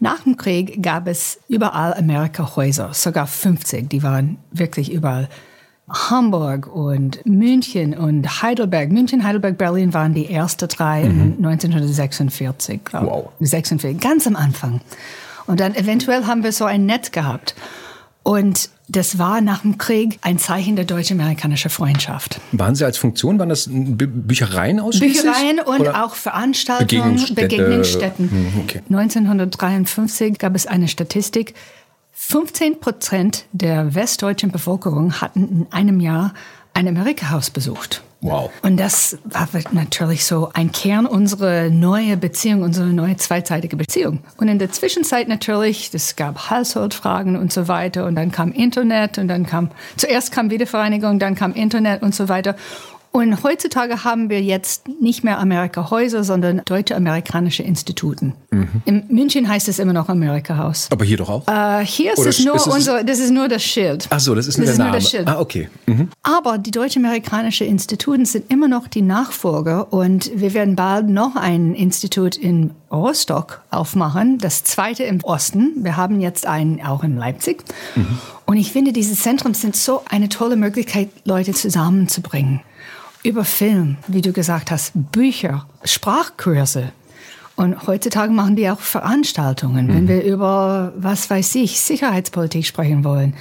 Nach 0.00 0.22
dem 0.22 0.38
Krieg 0.38 0.82
gab 0.82 1.06
es 1.06 1.40
überall 1.46 1.92
Amerika-Häuser, 1.92 2.94
sogar 2.94 3.26
50. 3.26 3.90
Die 3.90 4.02
waren 4.02 4.38
wirklich 4.50 4.90
überall. 4.90 5.28
Hamburg 5.88 6.66
und 6.66 7.24
München 7.24 7.96
und 7.96 8.42
Heidelberg. 8.42 8.90
München, 8.90 9.22
Heidelberg, 9.22 9.56
Berlin 9.56 9.94
waren 9.94 10.14
die 10.14 10.28
ersten 10.28 10.68
drei 10.68 11.04
mhm. 11.04 11.36
1946. 11.44 12.80
Wow. 12.92 13.30
46, 13.40 14.00
ganz 14.00 14.26
am 14.26 14.34
Anfang. 14.34 14.80
Und 15.46 15.60
dann 15.60 15.74
eventuell 15.74 16.26
haben 16.26 16.42
wir 16.42 16.52
so 16.52 16.64
ein 16.64 16.86
Netz 16.86 17.12
gehabt. 17.12 17.54
Und 18.24 18.70
das 18.88 19.18
war 19.18 19.40
nach 19.40 19.62
dem 19.62 19.78
Krieg 19.78 20.18
ein 20.22 20.38
Zeichen 20.38 20.74
der 20.74 20.84
deutsch-amerikanischen 20.84 21.70
Freundschaft. 21.70 22.40
Waren 22.50 22.74
Sie 22.74 22.84
als 22.84 22.98
Funktion, 22.98 23.38
waren 23.38 23.48
das 23.48 23.68
Büchereien 23.70 24.80
ausschließlich? 24.80 25.22
Büchereien 25.22 25.60
und 25.60 25.80
Oder? 25.80 26.04
auch 26.04 26.16
Veranstaltungen, 26.16 27.16
Begegnungsstätten. 27.16 27.48
Begegnungsstätten. 27.48 28.26
Mhm, 28.26 28.60
okay. 28.62 28.82
1953 28.88 30.38
gab 30.38 30.56
es 30.56 30.66
eine 30.66 30.88
Statistik, 30.88 31.54
15 32.18 32.80
Prozent 32.80 33.44
der 33.52 33.94
westdeutschen 33.94 34.50
Bevölkerung 34.50 35.20
hatten 35.20 35.48
in 35.48 35.66
einem 35.70 36.00
Jahr 36.00 36.32
ein 36.72 36.88
Amerika-Haus 36.88 37.50
besucht. 37.50 38.02
Wow. 38.22 38.50
Und 38.62 38.78
das 38.78 39.18
war 39.24 39.46
natürlich 39.72 40.24
so 40.24 40.50
ein 40.54 40.72
Kern 40.72 41.04
unserer 41.04 41.68
neuen 41.68 42.18
Beziehung, 42.18 42.62
unserer 42.62 42.86
neue 42.86 43.16
zweiseitige 43.18 43.76
Beziehung. 43.76 44.20
Und 44.38 44.48
in 44.48 44.58
der 44.58 44.72
Zwischenzeit 44.72 45.28
natürlich, 45.28 45.90
es 45.92 46.16
gab 46.16 46.50
Haushaltsfragen 46.50 47.36
und 47.36 47.52
so 47.52 47.68
weiter. 47.68 48.06
Und 48.06 48.14
dann 48.14 48.32
kam 48.32 48.50
Internet 48.50 49.18
und 49.18 49.28
dann 49.28 49.44
kam, 49.44 49.70
zuerst 49.98 50.32
kam 50.32 50.50
Wiedervereinigung, 50.50 51.18
dann 51.18 51.34
kam 51.34 51.52
Internet 51.52 52.02
und 52.02 52.14
so 52.14 52.30
weiter. 52.30 52.56
Und 53.12 53.42
heutzutage 53.42 54.04
haben 54.04 54.28
wir 54.28 54.42
jetzt 54.42 54.88
nicht 55.00 55.24
mehr 55.24 55.38
Amerika-Häuser, 55.38 56.22
sondern 56.22 56.60
deutsche-amerikanische 56.66 57.62
Instituten. 57.62 58.34
Mhm. 58.50 58.82
In 58.84 59.04
München 59.08 59.48
heißt 59.48 59.68
es 59.68 59.78
immer 59.78 59.94
noch 59.94 60.08
Amerika-Haus. 60.08 60.88
Aber 60.90 61.04
hier 61.04 61.16
doch 61.16 61.30
auch? 61.30 61.48
Äh, 61.48 61.84
hier 61.84 62.12
ist 62.12 62.26
es 62.26 62.44
nur 62.44 62.56
ist 62.56 62.66
unser, 62.66 63.04
das 63.04 63.18
ist 63.18 63.30
nur 63.30 63.48
das 63.48 63.62
Schild. 63.62 64.06
Ach 64.10 64.20
so, 64.20 64.34
das 64.34 64.46
ist 64.46 64.58
nur 64.58 64.66
das 64.66 64.74
ist. 64.74 64.78
Nur 64.78 64.92
das 64.92 65.10
Schild. 65.10 65.28
Ah, 65.28 65.40
okay. 65.40 65.68
Mhm. 65.86 66.10
Aber 66.22 66.58
die 66.58 66.70
deutsch-amerikanischen 66.70 67.66
Instituten 67.66 68.26
sind 68.26 68.50
immer 68.50 68.68
noch 68.68 68.86
die 68.86 69.02
Nachfolger 69.02 69.92
und 69.92 70.30
wir 70.34 70.52
werden 70.52 70.76
bald 70.76 71.08
noch 71.08 71.36
ein 71.36 71.74
Institut 71.74 72.36
in 72.36 72.72
Rostock 72.90 73.62
aufmachen, 73.70 74.38
das 74.38 74.62
zweite 74.64 75.04
im 75.04 75.22
Osten. 75.24 75.72
Wir 75.78 75.96
haben 75.96 76.20
jetzt 76.20 76.46
einen 76.46 76.82
auch 76.82 77.02
in 77.02 77.16
Leipzig. 77.16 77.64
Mhm. 77.94 78.18
Und 78.44 78.58
ich 78.58 78.72
finde, 78.72 78.92
diese 78.92 79.14
Zentren 79.14 79.54
sind 79.54 79.74
so 79.74 80.02
eine 80.08 80.28
tolle 80.28 80.56
Möglichkeit, 80.56 81.08
Leute 81.24 81.52
zusammenzubringen 81.52 82.60
über 83.26 83.44
Film, 83.44 83.96
wie 84.06 84.22
du 84.22 84.32
gesagt 84.32 84.70
hast, 84.70 84.92
Bücher, 84.94 85.66
Sprachkurse. 85.84 86.92
Und 87.56 87.86
heutzutage 87.86 88.32
machen 88.32 88.54
die 88.54 88.68
auch 88.68 88.80
Veranstaltungen, 88.80 89.88
wenn 89.88 90.08
wir 90.08 90.22
über, 90.22 90.92
was 90.96 91.30
weiß 91.30 91.54
ich, 91.54 91.80
Sicherheitspolitik 91.80 92.66
sprechen 92.66 93.02
wollen. 93.02 93.34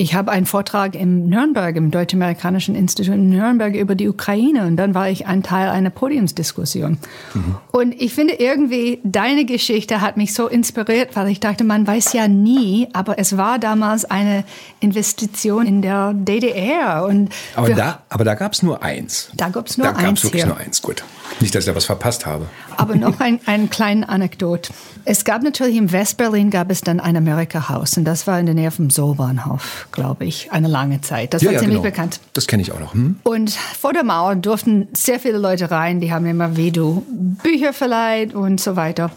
Ich 0.00 0.14
habe 0.14 0.30
einen 0.30 0.46
Vortrag 0.46 0.94
in 0.94 1.28
Nürnberg, 1.28 1.76
im 1.76 1.90
Deutsch-Amerikanischen 1.90 2.74
Institut 2.74 3.12
in 3.16 3.28
Nürnberg 3.28 3.74
über 3.74 3.94
die 3.94 4.08
Ukraine 4.08 4.64
und 4.66 4.78
dann 4.78 4.94
war 4.94 5.10
ich 5.10 5.26
ein 5.26 5.42
Teil 5.42 5.68
einer 5.68 5.90
Podiumsdiskussion. 5.90 6.96
Mhm. 7.34 7.56
Und 7.70 7.92
ich 8.00 8.14
finde 8.14 8.32
irgendwie, 8.32 9.00
deine 9.04 9.44
Geschichte 9.44 10.00
hat 10.00 10.16
mich 10.16 10.32
so 10.32 10.48
inspiriert, 10.48 11.16
weil 11.16 11.28
ich 11.28 11.38
dachte, 11.38 11.64
man 11.64 11.86
weiß 11.86 12.14
ja 12.14 12.28
nie, 12.28 12.88
aber 12.94 13.18
es 13.18 13.36
war 13.36 13.58
damals 13.58 14.06
eine 14.06 14.44
Investition 14.80 15.66
in 15.66 15.82
der 15.82 16.14
DDR. 16.14 17.04
Und 17.04 17.28
aber, 17.54 17.68
da, 17.68 18.00
aber 18.08 18.24
da 18.24 18.36
gab 18.36 18.54
es 18.54 18.62
nur 18.62 18.82
eins. 18.82 19.30
Da 19.34 19.50
gab 19.50 19.66
es 19.66 19.76
nur 19.76 19.86
da 19.86 19.92
eins. 19.92 19.98
Da 19.98 20.06
gab 20.06 20.16
es 20.16 20.24
wirklich 20.24 20.42
hier. 20.44 20.50
nur 20.50 20.60
eins, 20.60 20.80
gut. 20.80 21.04
Nicht, 21.38 21.54
dass 21.54 21.64
ich 21.64 21.70
da 21.70 21.76
was 21.76 21.84
verpasst 21.84 22.26
habe. 22.26 22.46
Aber 22.76 22.96
noch 22.96 23.20
ein, 23.20 23.40
einen 23.46 23.70
kleinen 23.70 24.04
Anekdot. 24.04 24.70
Es 25.04 25.24
gab 25.24 25.42
natürlich 25.42 25.76
im 25.76 25.92
Westberlin 25.92 26.50
gab 26.50 26.70
es 26.70 26.80
dann 26.80 27.00
ein 27.00 27.16
Amerika-Haus 27.16 27.96
und 27.96 28.04
das 28.04 28.26
war 28.26 28.38
in 28.40 28.46
der 28.46 28.54
Nähe 28.54 28.70
vom 28.70 28.90
Zollbahnhof, 28.90 29.88
glaube 29.92 30.24
ich, 30.24 30.52
eine 30.52 30.68
lange 30.68 31.00
Zeit. 31.00 31.32
Das 31.32 31.42
ja, 31.42 31.48
war 31.48 31.54
ja, 31.54 31.60
ziemlich 31.60 31.78
genau. 31.78 31.90
bekannt. 31.90 32.20
Das 32.32 32.46
kenne 32.46 32.62
ich 32.62 32.72
auch 32.72 32.80
noch. 32.80 32.94
Hm? 32.94 33.16
Und 33.22 33.50
vor 33.50 33.92
der 33.92 34.04
Mauer 34.04 34.36
durften 34.36 34.88
sehr 34.92 35.20
viele 35.20 35.38
Leute 35.38 35.70
rein, 35.70 36.00
die 36.00 36.12
haben 36.12 36.26
immer 36.26 36.56
wie 36.56 36.72
du 36.72 37.06
Bücher 37.42 37.72
verleiht 37.72 38.34
und 38.34 38.60
so 38.60 38.76
weiter. 38.76 39.10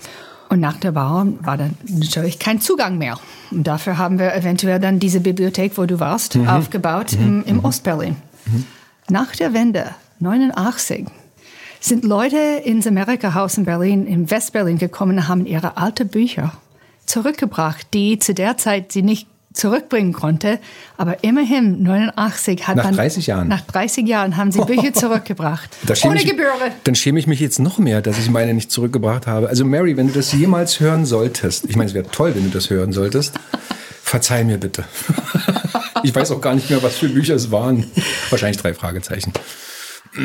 Und 0.50 0.60
nach 0.60 0.77
der 0.77 0.91
Mauer 0.91 1.27
war 1.41 1.58
dann 1.58 1.75
natürlich 1.88 2.38
kein 2.38 2.62
Zugang 2.62 2.98
mehr. 2.98 3.17
Und 3.50 3.65
dafür 3.65 3.98
haben 3.98 4.20
wir 4.20 4.36
eventuell 4.36 4.79
dann 4.79 5.00
diese 5.00 5.20
Bibliothek, 5.20 5.77
wo 5.77 5.86
du 5.86 6.00
warst, 6.00 6.36
mhm. 6.36 6.48
aufgebaut 6.48 7.13
mhm. 7.13 7.25
im, 7.25 7.43
im 7.46 7.58
mhm. 7.58 7.65
Ostberlin. 7.65 8.15
Nach 9.10 9.36
der 9.36 9.53
Wende, 9.53 9.91
89, 10.20 11.08
sind 11.86 12.06
Leute 12.06 12.38
ins 12.63 12.88
Amerika-Haus 12.88 13.58
in 13.58 13.66
Berlin, 13.66 14.08
in 14.08 14.32
Westberlin 14.32 14.78
gekommen 14.78 15.18
und 15.18 15.28
haben 15.28 15.46
ihre 15.46 15.78
alten 15.78 16.08
Bücher 16.08 16.54
zurückgebracht, 17.06 17.88
die 17.94 18.20
zu 18.20 18.34
der 18.34 18.58
Zeit 18.58 18.94
sie 18.94 19.02
nicht 19.02 19.28
zurückbringen 19.54 20.13
konnte. 20.13 20.60
Aber 20.98 21.24
immerhin 21.24 21.84
89 21.84 22.68
hat 22.68 22.78
nach 22.78 22.86
man, 22.86 22.96
30 22.96 23.28
Jahren. 23.28 23.50
Nach 23.50 23.62
30 23.62 24.08
Jahren 24.08 24.38
haben 24.38 24.52
sie 24.52 24.62
Bücher 24.62 24.94
zurückgebracht. 24.94 25.70
Ohne 26.06 26.22
ich, 26.22 26.25
Gebühren. 26.25 26.72
Dann 26.86 26.96
schäme 26.96 27.20
ich 27.20 27.28
mich 27.28 27.42
jetzt 27.42 27.60
noch 27.60 27.78
mehr, 27.78 28.02
dass 28.02 28.18
ich 28.18 28.30
meine 28.30 28.54
nicht 28.54 28.72
zurückgebracht 28.72 29.28
habe. 29.28 29.50
Also 29.50 29.66
Mary, 29.66 29.98
wenn 29.98 30.08
du 30.08 30.13
das 30.13 30.32
jemals 30.32 30.80
hören 30.80 31.06
solltest, 31.06 31.66
ich 31.70 31.75
meine, 31.75 31.90
es 31.90 31.94
wäre 31.94 32.08
toll, 32.10 32.34
wenn 32.34 32.46
du 32.46 32.50
das 32.50 32.70
hören 32.70 32.94
solltest, 32.94 33.34
verzeih 34.02 34.46
mir 34.46 34.58
bitte. 34.58 34.86
ich 36.04 36.16
weiß 36.16 36.32
auch 36.32 36.42
gar 36.42 36.56
nicht 36.56 36.70
mehr, 36.70 36.82
was 36.82 36.96
für 36.96 37.10
Bücher 37.10 37.36
es 37.36 37.52
waren. 37.52 37.92
Wahrscheinlich 38.30 38.58
drei 38.58 38.74
Fragezeichen. 38.74 39.34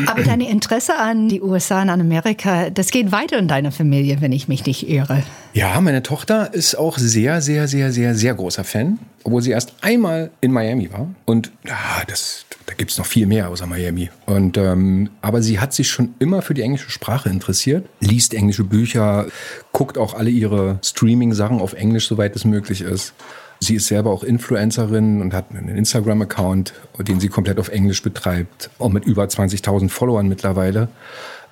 Aber 0.07 0.23
dein 0.23 0.41
Interesse 0.41 0.97
an 0.97 1.29
die 1.29 1.41
USA 1.41 1.83
und 1.83 1.91
an 1.91 2.01
Amerika, 2.01 2.71
das 2.71 2.91
geht 2.91 3.13
weiter 3.13 3.39
in 3.39 3.49
deiner 3.49 3.73
Familie, 3.73 4.21
wenn 4.21 4.33
ich 4.33 4.49
mich 4.49 4.67
nicht 4.67 4.89
irre. 4.89 5.23
Ja, 5.55 5.81
meine 5.81 6.03
Tochter 6.03 6.53
ist 6.53 6.75
auch 6.75 6.99
sehr, 6.99 7.41
sehr, 7.41 7.69
sehr, 7.69 7.93
sehr, 7.93 8.15
sehr 8.15 8.35
großer 8.35 8.65
Fan, 8.65 8.99
obwohl 9.25 9.43
sie 9.43 9.51
erst 9.51 9.75
einmal 9.81 10.31
in 10.41 10.53
Miami 10.53 10.93
war. 10.93 11.09
Und 11.25 11.51
ja, 11.67 11.77
das, 12.07 12.45
da 12.67 12.75
gibt 12.75 12.91
es 12.91 12.99
noch 12.99 13.07
viel 13.07 13.27
mehr 13.27 13.49
außer 13.49 13.67
Miami. 13.67 14.11
Und, 14.27 14.59
ähm, 14.59 15.11
aber 15.23 15.43
sie 15.43 15.59
hat 15.59 15.73
sich 15.73 15.91
schon 15.91 16.15
immer 16.19 16.43
für 16.43 16.55
die 16.55 16.63
englische 16.63 16.91
Sprache 16.91 17.29
interessiert, 17.31 17.89
liest 18.01 18.35
englische 18.35 18.65
Bücher, 18.65 19.27
guckt 19.73 19.97
auch 19.97 20.15
alle 20.15 20.31
ihre 20.31 20.79
Streaming-Sachen 20.83 21.61
auf 21.61 21.73
Englisch, 21.73 22.09
soweit 22.09 22.37
es 22.37 22.45
möglich 22.45 22.83
ist. 22.83 23.15
Sie 23.61 23.75
ist 23.75 23.87
selber 23.87 24.11
auch 24.11 24.23
Influencerin 24.23 25.21
und 25.21 25.35
hat 25.35 25.47
einen 25.51 25.77
Instagram-Account, 25.77 26.75
den 27.01 27.21
sie 27.21 27.29
komplett 27.29 27.59
auf 27.59 27.69
Englisch 27.69 28.03
betreibt, 28.03 28.71
auch 28.79 28.91
mit 28.91 29.05
über 29.05 29.25
20.000 29.25 29.89
Followern 29.89 30.29
mittlerweile. 30.29 30.89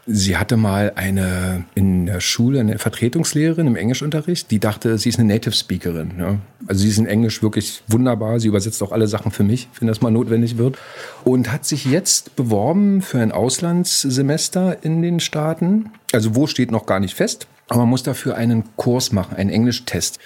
Sie 0.09 0.37
hatte 0.37 0.57
mal 0.57 0.93
eine 0.95 1.65
in 1.75 2.07
der 2.07 2.21
Schule 2.21 2.61
eine 2.61 2.79
Vertretungslehrerin 2.79 3.67
im 3.67 3.75
Englischunterricht, 3.75 4.53
die 4.53 4.61
dachte, 4.61 4.99
sie 4.99 5.09
ist 5.09 5.19
eine 5.19 5.27
Native 5.27 5.53
Speakerin. 5.53 6.13
Ja. 6.17 6.39
Also 6.69 6.83
sie 6.83 6.91
ist 6.91 6.99
in 6.99 7.07
Englisch 7.07 7.43
wirklich 7.43 7.83
wunderbar. 7.89 8.39
Sie 8.39 8.47
übersetzt 8.47 8.81
auch 8.85 8.93
alle 8.93 9.09
Sachen 9.09 9.33
für 9.33 9.43
mich, 9.43 9.69
wenn 9.81 9.89
das 9.89 10.03
mal 10.03 10.13
notwendig 10.13 10.59
wird. 10.59 10.79
Und 11.25 11.51
hat 11.51 11.65
sich 11.65 11.87
jetzt 11.87 12.37
beworben 12.37 13.03
für 13.03 13.19
ein 13.19 13.33
Auslandssemester 13.33 14.85
in 14.85 15.03
den 15.03 15.19
Staaten. 15.19 15.91
Also 16.13 16.37
wo 16.37 16.47
steht 16.47 16.71
noch 16.71 16.87
gar 16.87 17.01
nicht 17.01 17.17
fest. 17.17 17.49
Aber 17.68 17.80
man 17.80 17.88
muss 17.88 18.04
dafür 18.04 18.37
einen 18.37 18.64
Kurs 18.76 19.11
machen, 19.11 19.37
einen 19.37 19.50
Englischtest. 19.50 20.18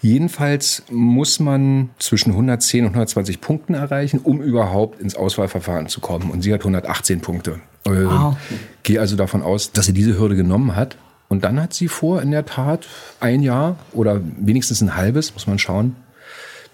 Jedenfalls 0.00 0.82
muss 0.90 1.38
man 1.40 1.90
zwischen 1.98 2.30
110 2.30 2.84
und 2.84 2.90
120 2.90 3.42
Punkten 3.42 3.74
erreichen, 3.74 4.18
um 4.22 4.40
überhaupt 4.40 5.00
ins 5.00 5.14
Auswahlverfahren 5.14 5.88
zu 5.88 6.00
kommen. 6.00 6.30
Und 6.30 6.40
sie 6.40 6.54
hat 6.54 6.60
118 6.60 7.20
Punkte. 7.20 7.60
Ähm, 7.84 8.08
wow. 8.08 8.36
Gehe 8.82 8.98
also 8.98 9.14
davon 9.16 9.42
aus, 9.42 9.72
dass 9.72 9.86
sie 9.86 9.92
diese 9.92 10.18
Hürde 10.18 10.36
genommen 10.36 10.74
hat. 10.74 10.96
Und 11.28 11.44
dann 11.44 11.60
hat 11.60 11.74
sie 11.74 11.88
vor, 11.88 12.22
in 12.22 12.30
der 12.30 12.46
Tat 12.46 12.86
ein 13.20 13.42
Jahr 13.42 13.76
oder 13.92 14.20
wenigstens 14.38 14.80
ein 14.80 14.96
halbes, 14.96 15.34
muss 15.34 15.46
man 15.46 15.58
schauen, 15.58 15.96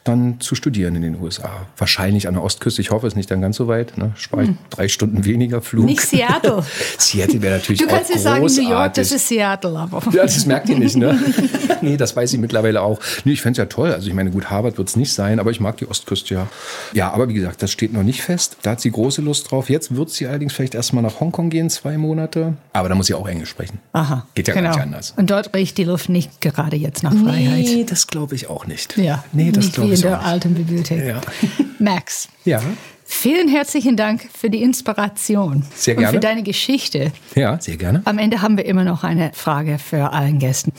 dann 0.05 0.41
zu 0.41 0.55
studieren 0.55 0.97
in 0.97 1.03
den 1.03 1.21
USA. 1.21 1.67
Wahrscheinlich 1.77 2.27
an 2.27 2.35
der 2.35 2.43
Ostküste. 2.43 2.83
Ich 2.83 2.91
hoffe, 2.91 3.07
es 3.07 3.13
ist 3.13 3.17
nicht 3.17 3.31
dann 3.31 3.41
ganz 3.41 3.57
so 3.57 3.69
weit. 3.69 3.97
Ne? 3.97 4.13
Spare 4.17 4.43
ich 4.43 4.49
hm. 4.49 4.59
drei 4.71 4.89
Stunden 4.89 5.25
weniger 5.25 5.63
Flug. 5.63 5.85
Nicht 5.85 6.01
Seattle. 6.01 6.65
Seattle 6.99 7.41
wäre 7.41 7.57
natürlich 7.57 7.83
auch 7.83 7.89
Du 7.89 7.95
kannst 7.95 8.11
ja 8.11 8.19
sagen, 8.19 8.45
New 8.45 8.69
York, 8.69 8.95
das 8.95 9.13
ist 9.13 9.29
Seattle. 9.29 9.79
Aber. 9.79 10.03
Ja, 10.13 10.23
das 10.23 10.45
merkt 10.47 10.69
ihr 10.69 10.79
nicht, 10.79 10.97
ne? 10.97 11.19
nee, 11.83 11.97
das 11.97 12.17
weiß 12.17 12.33
ich 12.33 12.41
mittlerweile 12.41 12.83
auch. 12.83 12.99
Nee, 13.25 13.33
ich 13.33 13.43
fände 13.43 13.53
es 13.53 13.59
ja 13.59 13.67
toll. 13.67 13.93
Also 13.93 14.09
ich 14.09 14.15
meine, 14.15 14.31
gut, 14.31 14.51
Harvard 14.51 14.79
wird 14.79 14.89
es 14.89 14.97
nicht 14.97 15.13
sein, 15.13 15.39
aber 15.39 15.51
ich 15.51 15.61
mag 15.61 15.77
die 15.77 15.89
Ostküste 15.89 16.35
ja. 16.35 16.49
Ja, 16.93 17.13
aber 17.13 17.29
wie 17.29 17.35
gesagt, 17.35 17.63
das 17.63 17.71
steht 17.71 17.93
noch 17.93 18.03
nicht 18.03 18.23
fest. 18.23 18.57
Da 18.63 18.73
hat 18.73 18.81
sie 18.81 18.91
große 18.91 19.23
Lust 19.23 19.51
drauf. 19.51 19.71
Jetzt 19.71 19.95
wird 19.95 20.11
sie 20.11 20.27
allerdings 20.27 20.53
vielleicht 20.53 20.75
erstmal 20.75 21.03
nach 21.03 21.21
Hongkong 21.21 21.51
gehen, 21.51 21.71
zwei 21.71 21.97
Monate. 21.97 22.55
Aber 22.73 22.89
da 22.89 22.95
muss 22.95 23.07
sie 23.07 23.15
auch 23.15 23.29
Englisch 23.29 23.51
sprechen. 23.51 23.79
Aha. 23.93 24.27
Geht 24.35 24.49
ja 24.49 24.55
genau. 24.55 24.71
gar 24.71 24.77
nicht 24.77 24.83
anders. 24.83 25.15
Und 25.17 25.31
dort 25.31 25.55
riecht 25.55 25.79
die 25.79 25.85
Luft 25.85 26.09
nicht 26.09 26.41
gerade 26.41 26.77
jetzt 26.77 27.03
nach 27.03 27.15
Freiheit. 27.15 27.65
Nee, 27.65 27.85
das 27.89 28.07
glaube 28.09 28.35
ich 28.35 28.49
auch 28.49 28.67
nicht. 28.67 28.97
Ja, 28.97 29.25
nee, 29.33 29.53
das 29.53 29.73
glaube 29.73 29.92
ich 29.92 29.92
in 29.95 30.01
der 30.03 30.23
alten 30.25 30.55
Bibliothek. 30.55 31.07
Ja. 31.07 31.21
Max. 31.79 32.29
Ja. 32.45 32.61
Vielen 33.05 33.49
herzlichen 33.49 33.97
Dank 33.97 34.29
für 34.33 34.49
die 34.49 34.63
Inspiration. 34.63 35.65
Sehr 35.75 35.95
gerne. 35.95 36.09
Und 36.09 36.15
für 36.15 36.21
deine 36.21 36.43
Geschichte. 36.43 37.13
Ja, 37.35 37.61
sehr 37.61 37.77
gerne. 37.77 38.01
Am 38.07 38.19
Ende 38.19 38.41
haben 38.41 38.57
wir 38.57 38.65
immer 38.65 38.85
noch 38.85 39.05
eine 39.05 39.33
Frage 39.35 39.79
für 39.79 40.13
allen 40.13 40.39
Gästen. 40.39 40.73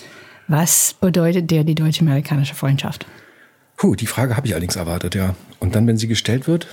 Was 0.48 0.96
bedeutet 1.00 1.52
dir 1.52 1.64
die 1.64 1.76
deutsch-amerikanische 1.76 2.56
Freundschaft? 2.56 3.06
Puh, 3.78 3.96
die 3.96 4.08
Frage 4.08 4.36
habe 4.36 4.48
ich 4.48 4.54
allerdings 4.54 4.76
erwartet, 4.76 5.16
ja. 5.16 5.36
Und 5.60 5.76
dann, 5.76 5.88
wenn 5.88 5.98
sie 5.98 6.08
gestellt 6.08 6.48
wird? 6.48 6.68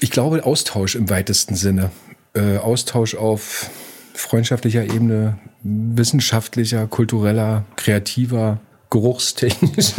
Ich 0.00 0.10
glaube, 0.10 0.44
Austausch 0.44 0.94
im 0.94 1.08
weitesten 1.08 1.54
Sinne. 1.54 1.90
Äh, 2.34 2.58
Austausch 2.58 3.14
auf 3.14 3.70
freundschaftlicher 4.14 4.84
Ebene, 4.84 5.38
wissenschaftlicher, 5.62 6.86
kultureller, 6.86 7.64
kreativer, 7.76 8.60
geruchstechnisch. 8.96 9.92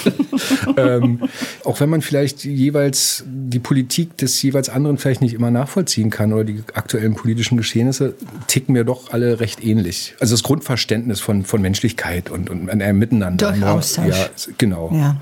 ähm, 0.76 1.28
auch 1.64 1.80
wenn 1.80 1.88
man 1.88 2.02
vielleicht 2.02 2.44
jeweils 2.44 3.24
die 3.26 3.58
Politik 3.58 4.16
des 4.16 4.40
jeweils 4.42 4.68
anderen 4.68 4.98
vielleicht 4.98 5.20
nicht 5.20 5.34
immer 5.34 5.50
nachvollziehen 5.50 6.10
kann 6.10 6.32
oder 6.32 6.44
die 6.44 6.62
aktuellen 6.74 7.14
politischen 7.14 7.56
Geschehnisse, 7.56 8.14
ticken 8.46 8.74
wir 8.74 8.84
doch 8.84 9.12
alle 9.12 9.40
recht 9.40 9.64
ähnlich. 9.64 10.14
Also 10.20 10.34
das 10.34 10.42
Grundverständnis 10.42 11.20
von, 11.20 11.44
von 11.44 11.60
Menschlichkeit 11.60 12.30
und, 12.30 12.48
und 12.50 12.70
einem 12.70 12.98
Miteinander. 12.98 13.50
Durch 13.52 13.64
Austausch. 13.64 14.16
Ja, 14.16 14.28
genau. 14.56 14.90
Ja. 14.92 15.20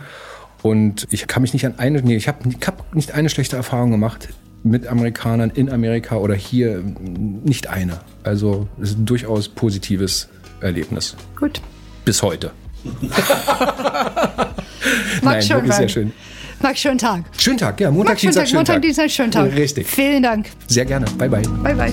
Und 0.62 1.06
ich 1.10 1.26
kann 1.26 1.42
mich 1.42 1.52
nicht 1.52 1.64
an 1.64 1.78
eine, 1.78 2.02
nee, 2.02 2.16
ich 2.16 2.28
habe 2.28 2.50
hab 2.66 2.94
nicht 2.94 3.12
eine 3.12 3.28
schlechte 3.28 3.56
Erfahrung 3.56 3.90
gemacht 3.92 4.28
mit 4.62 4.86
Amerikanern 4.86 5.50
in 5.50 5.70
Amerika 5.70 6.16
oder 6.16 6.34
hier, 6.34 6.82
nicht 6.82 7.68
eine. 7.68 8.00
Also 8.24 8.68
es 8.82 8.90
ist 8.90 8.98
ein 8.98 9.06
durchaus 9.06 9.48
positives 9.48 10.28
Erlebnis. 10.60 11.16
Gut. 11.38 11.60
Bis 12.04 12.22
heute. 12.22 12.50
Max 15.22 15.48
Nein, 15.48 15.48
wirklich 15.48 15.74
sehr 15.74 15.88
schön. 15.88 16.12
Max, 16.60 16.80
schönen 16.80 16.98
Tag. 16.98 17.24
Schönen 17.36 17.58
Tag, 17.58 17.80
ja. 17.80 17.90
Montag, 17.90 18.12
Max, 18.12 18.20
Dienstag, 18.22 18.48
schönen 18.48 18.64
Tag. 18.64 18.76
Montag, 18.76 18.82
Dienstag, 18.82 19.10
schönen 19.10 19.30
Tag. 19.30 19.52
Richtig. 19.54 19.86
Vielen 19.86 20.22
Dank. 20.22 20.46
Sehr 20.66 20.84
gerne. 20.84 21.06
Bye, 21.18 21.28
bye. 21.28 21.42
Bye, 21.62 21.74
bye. 21.74 21.92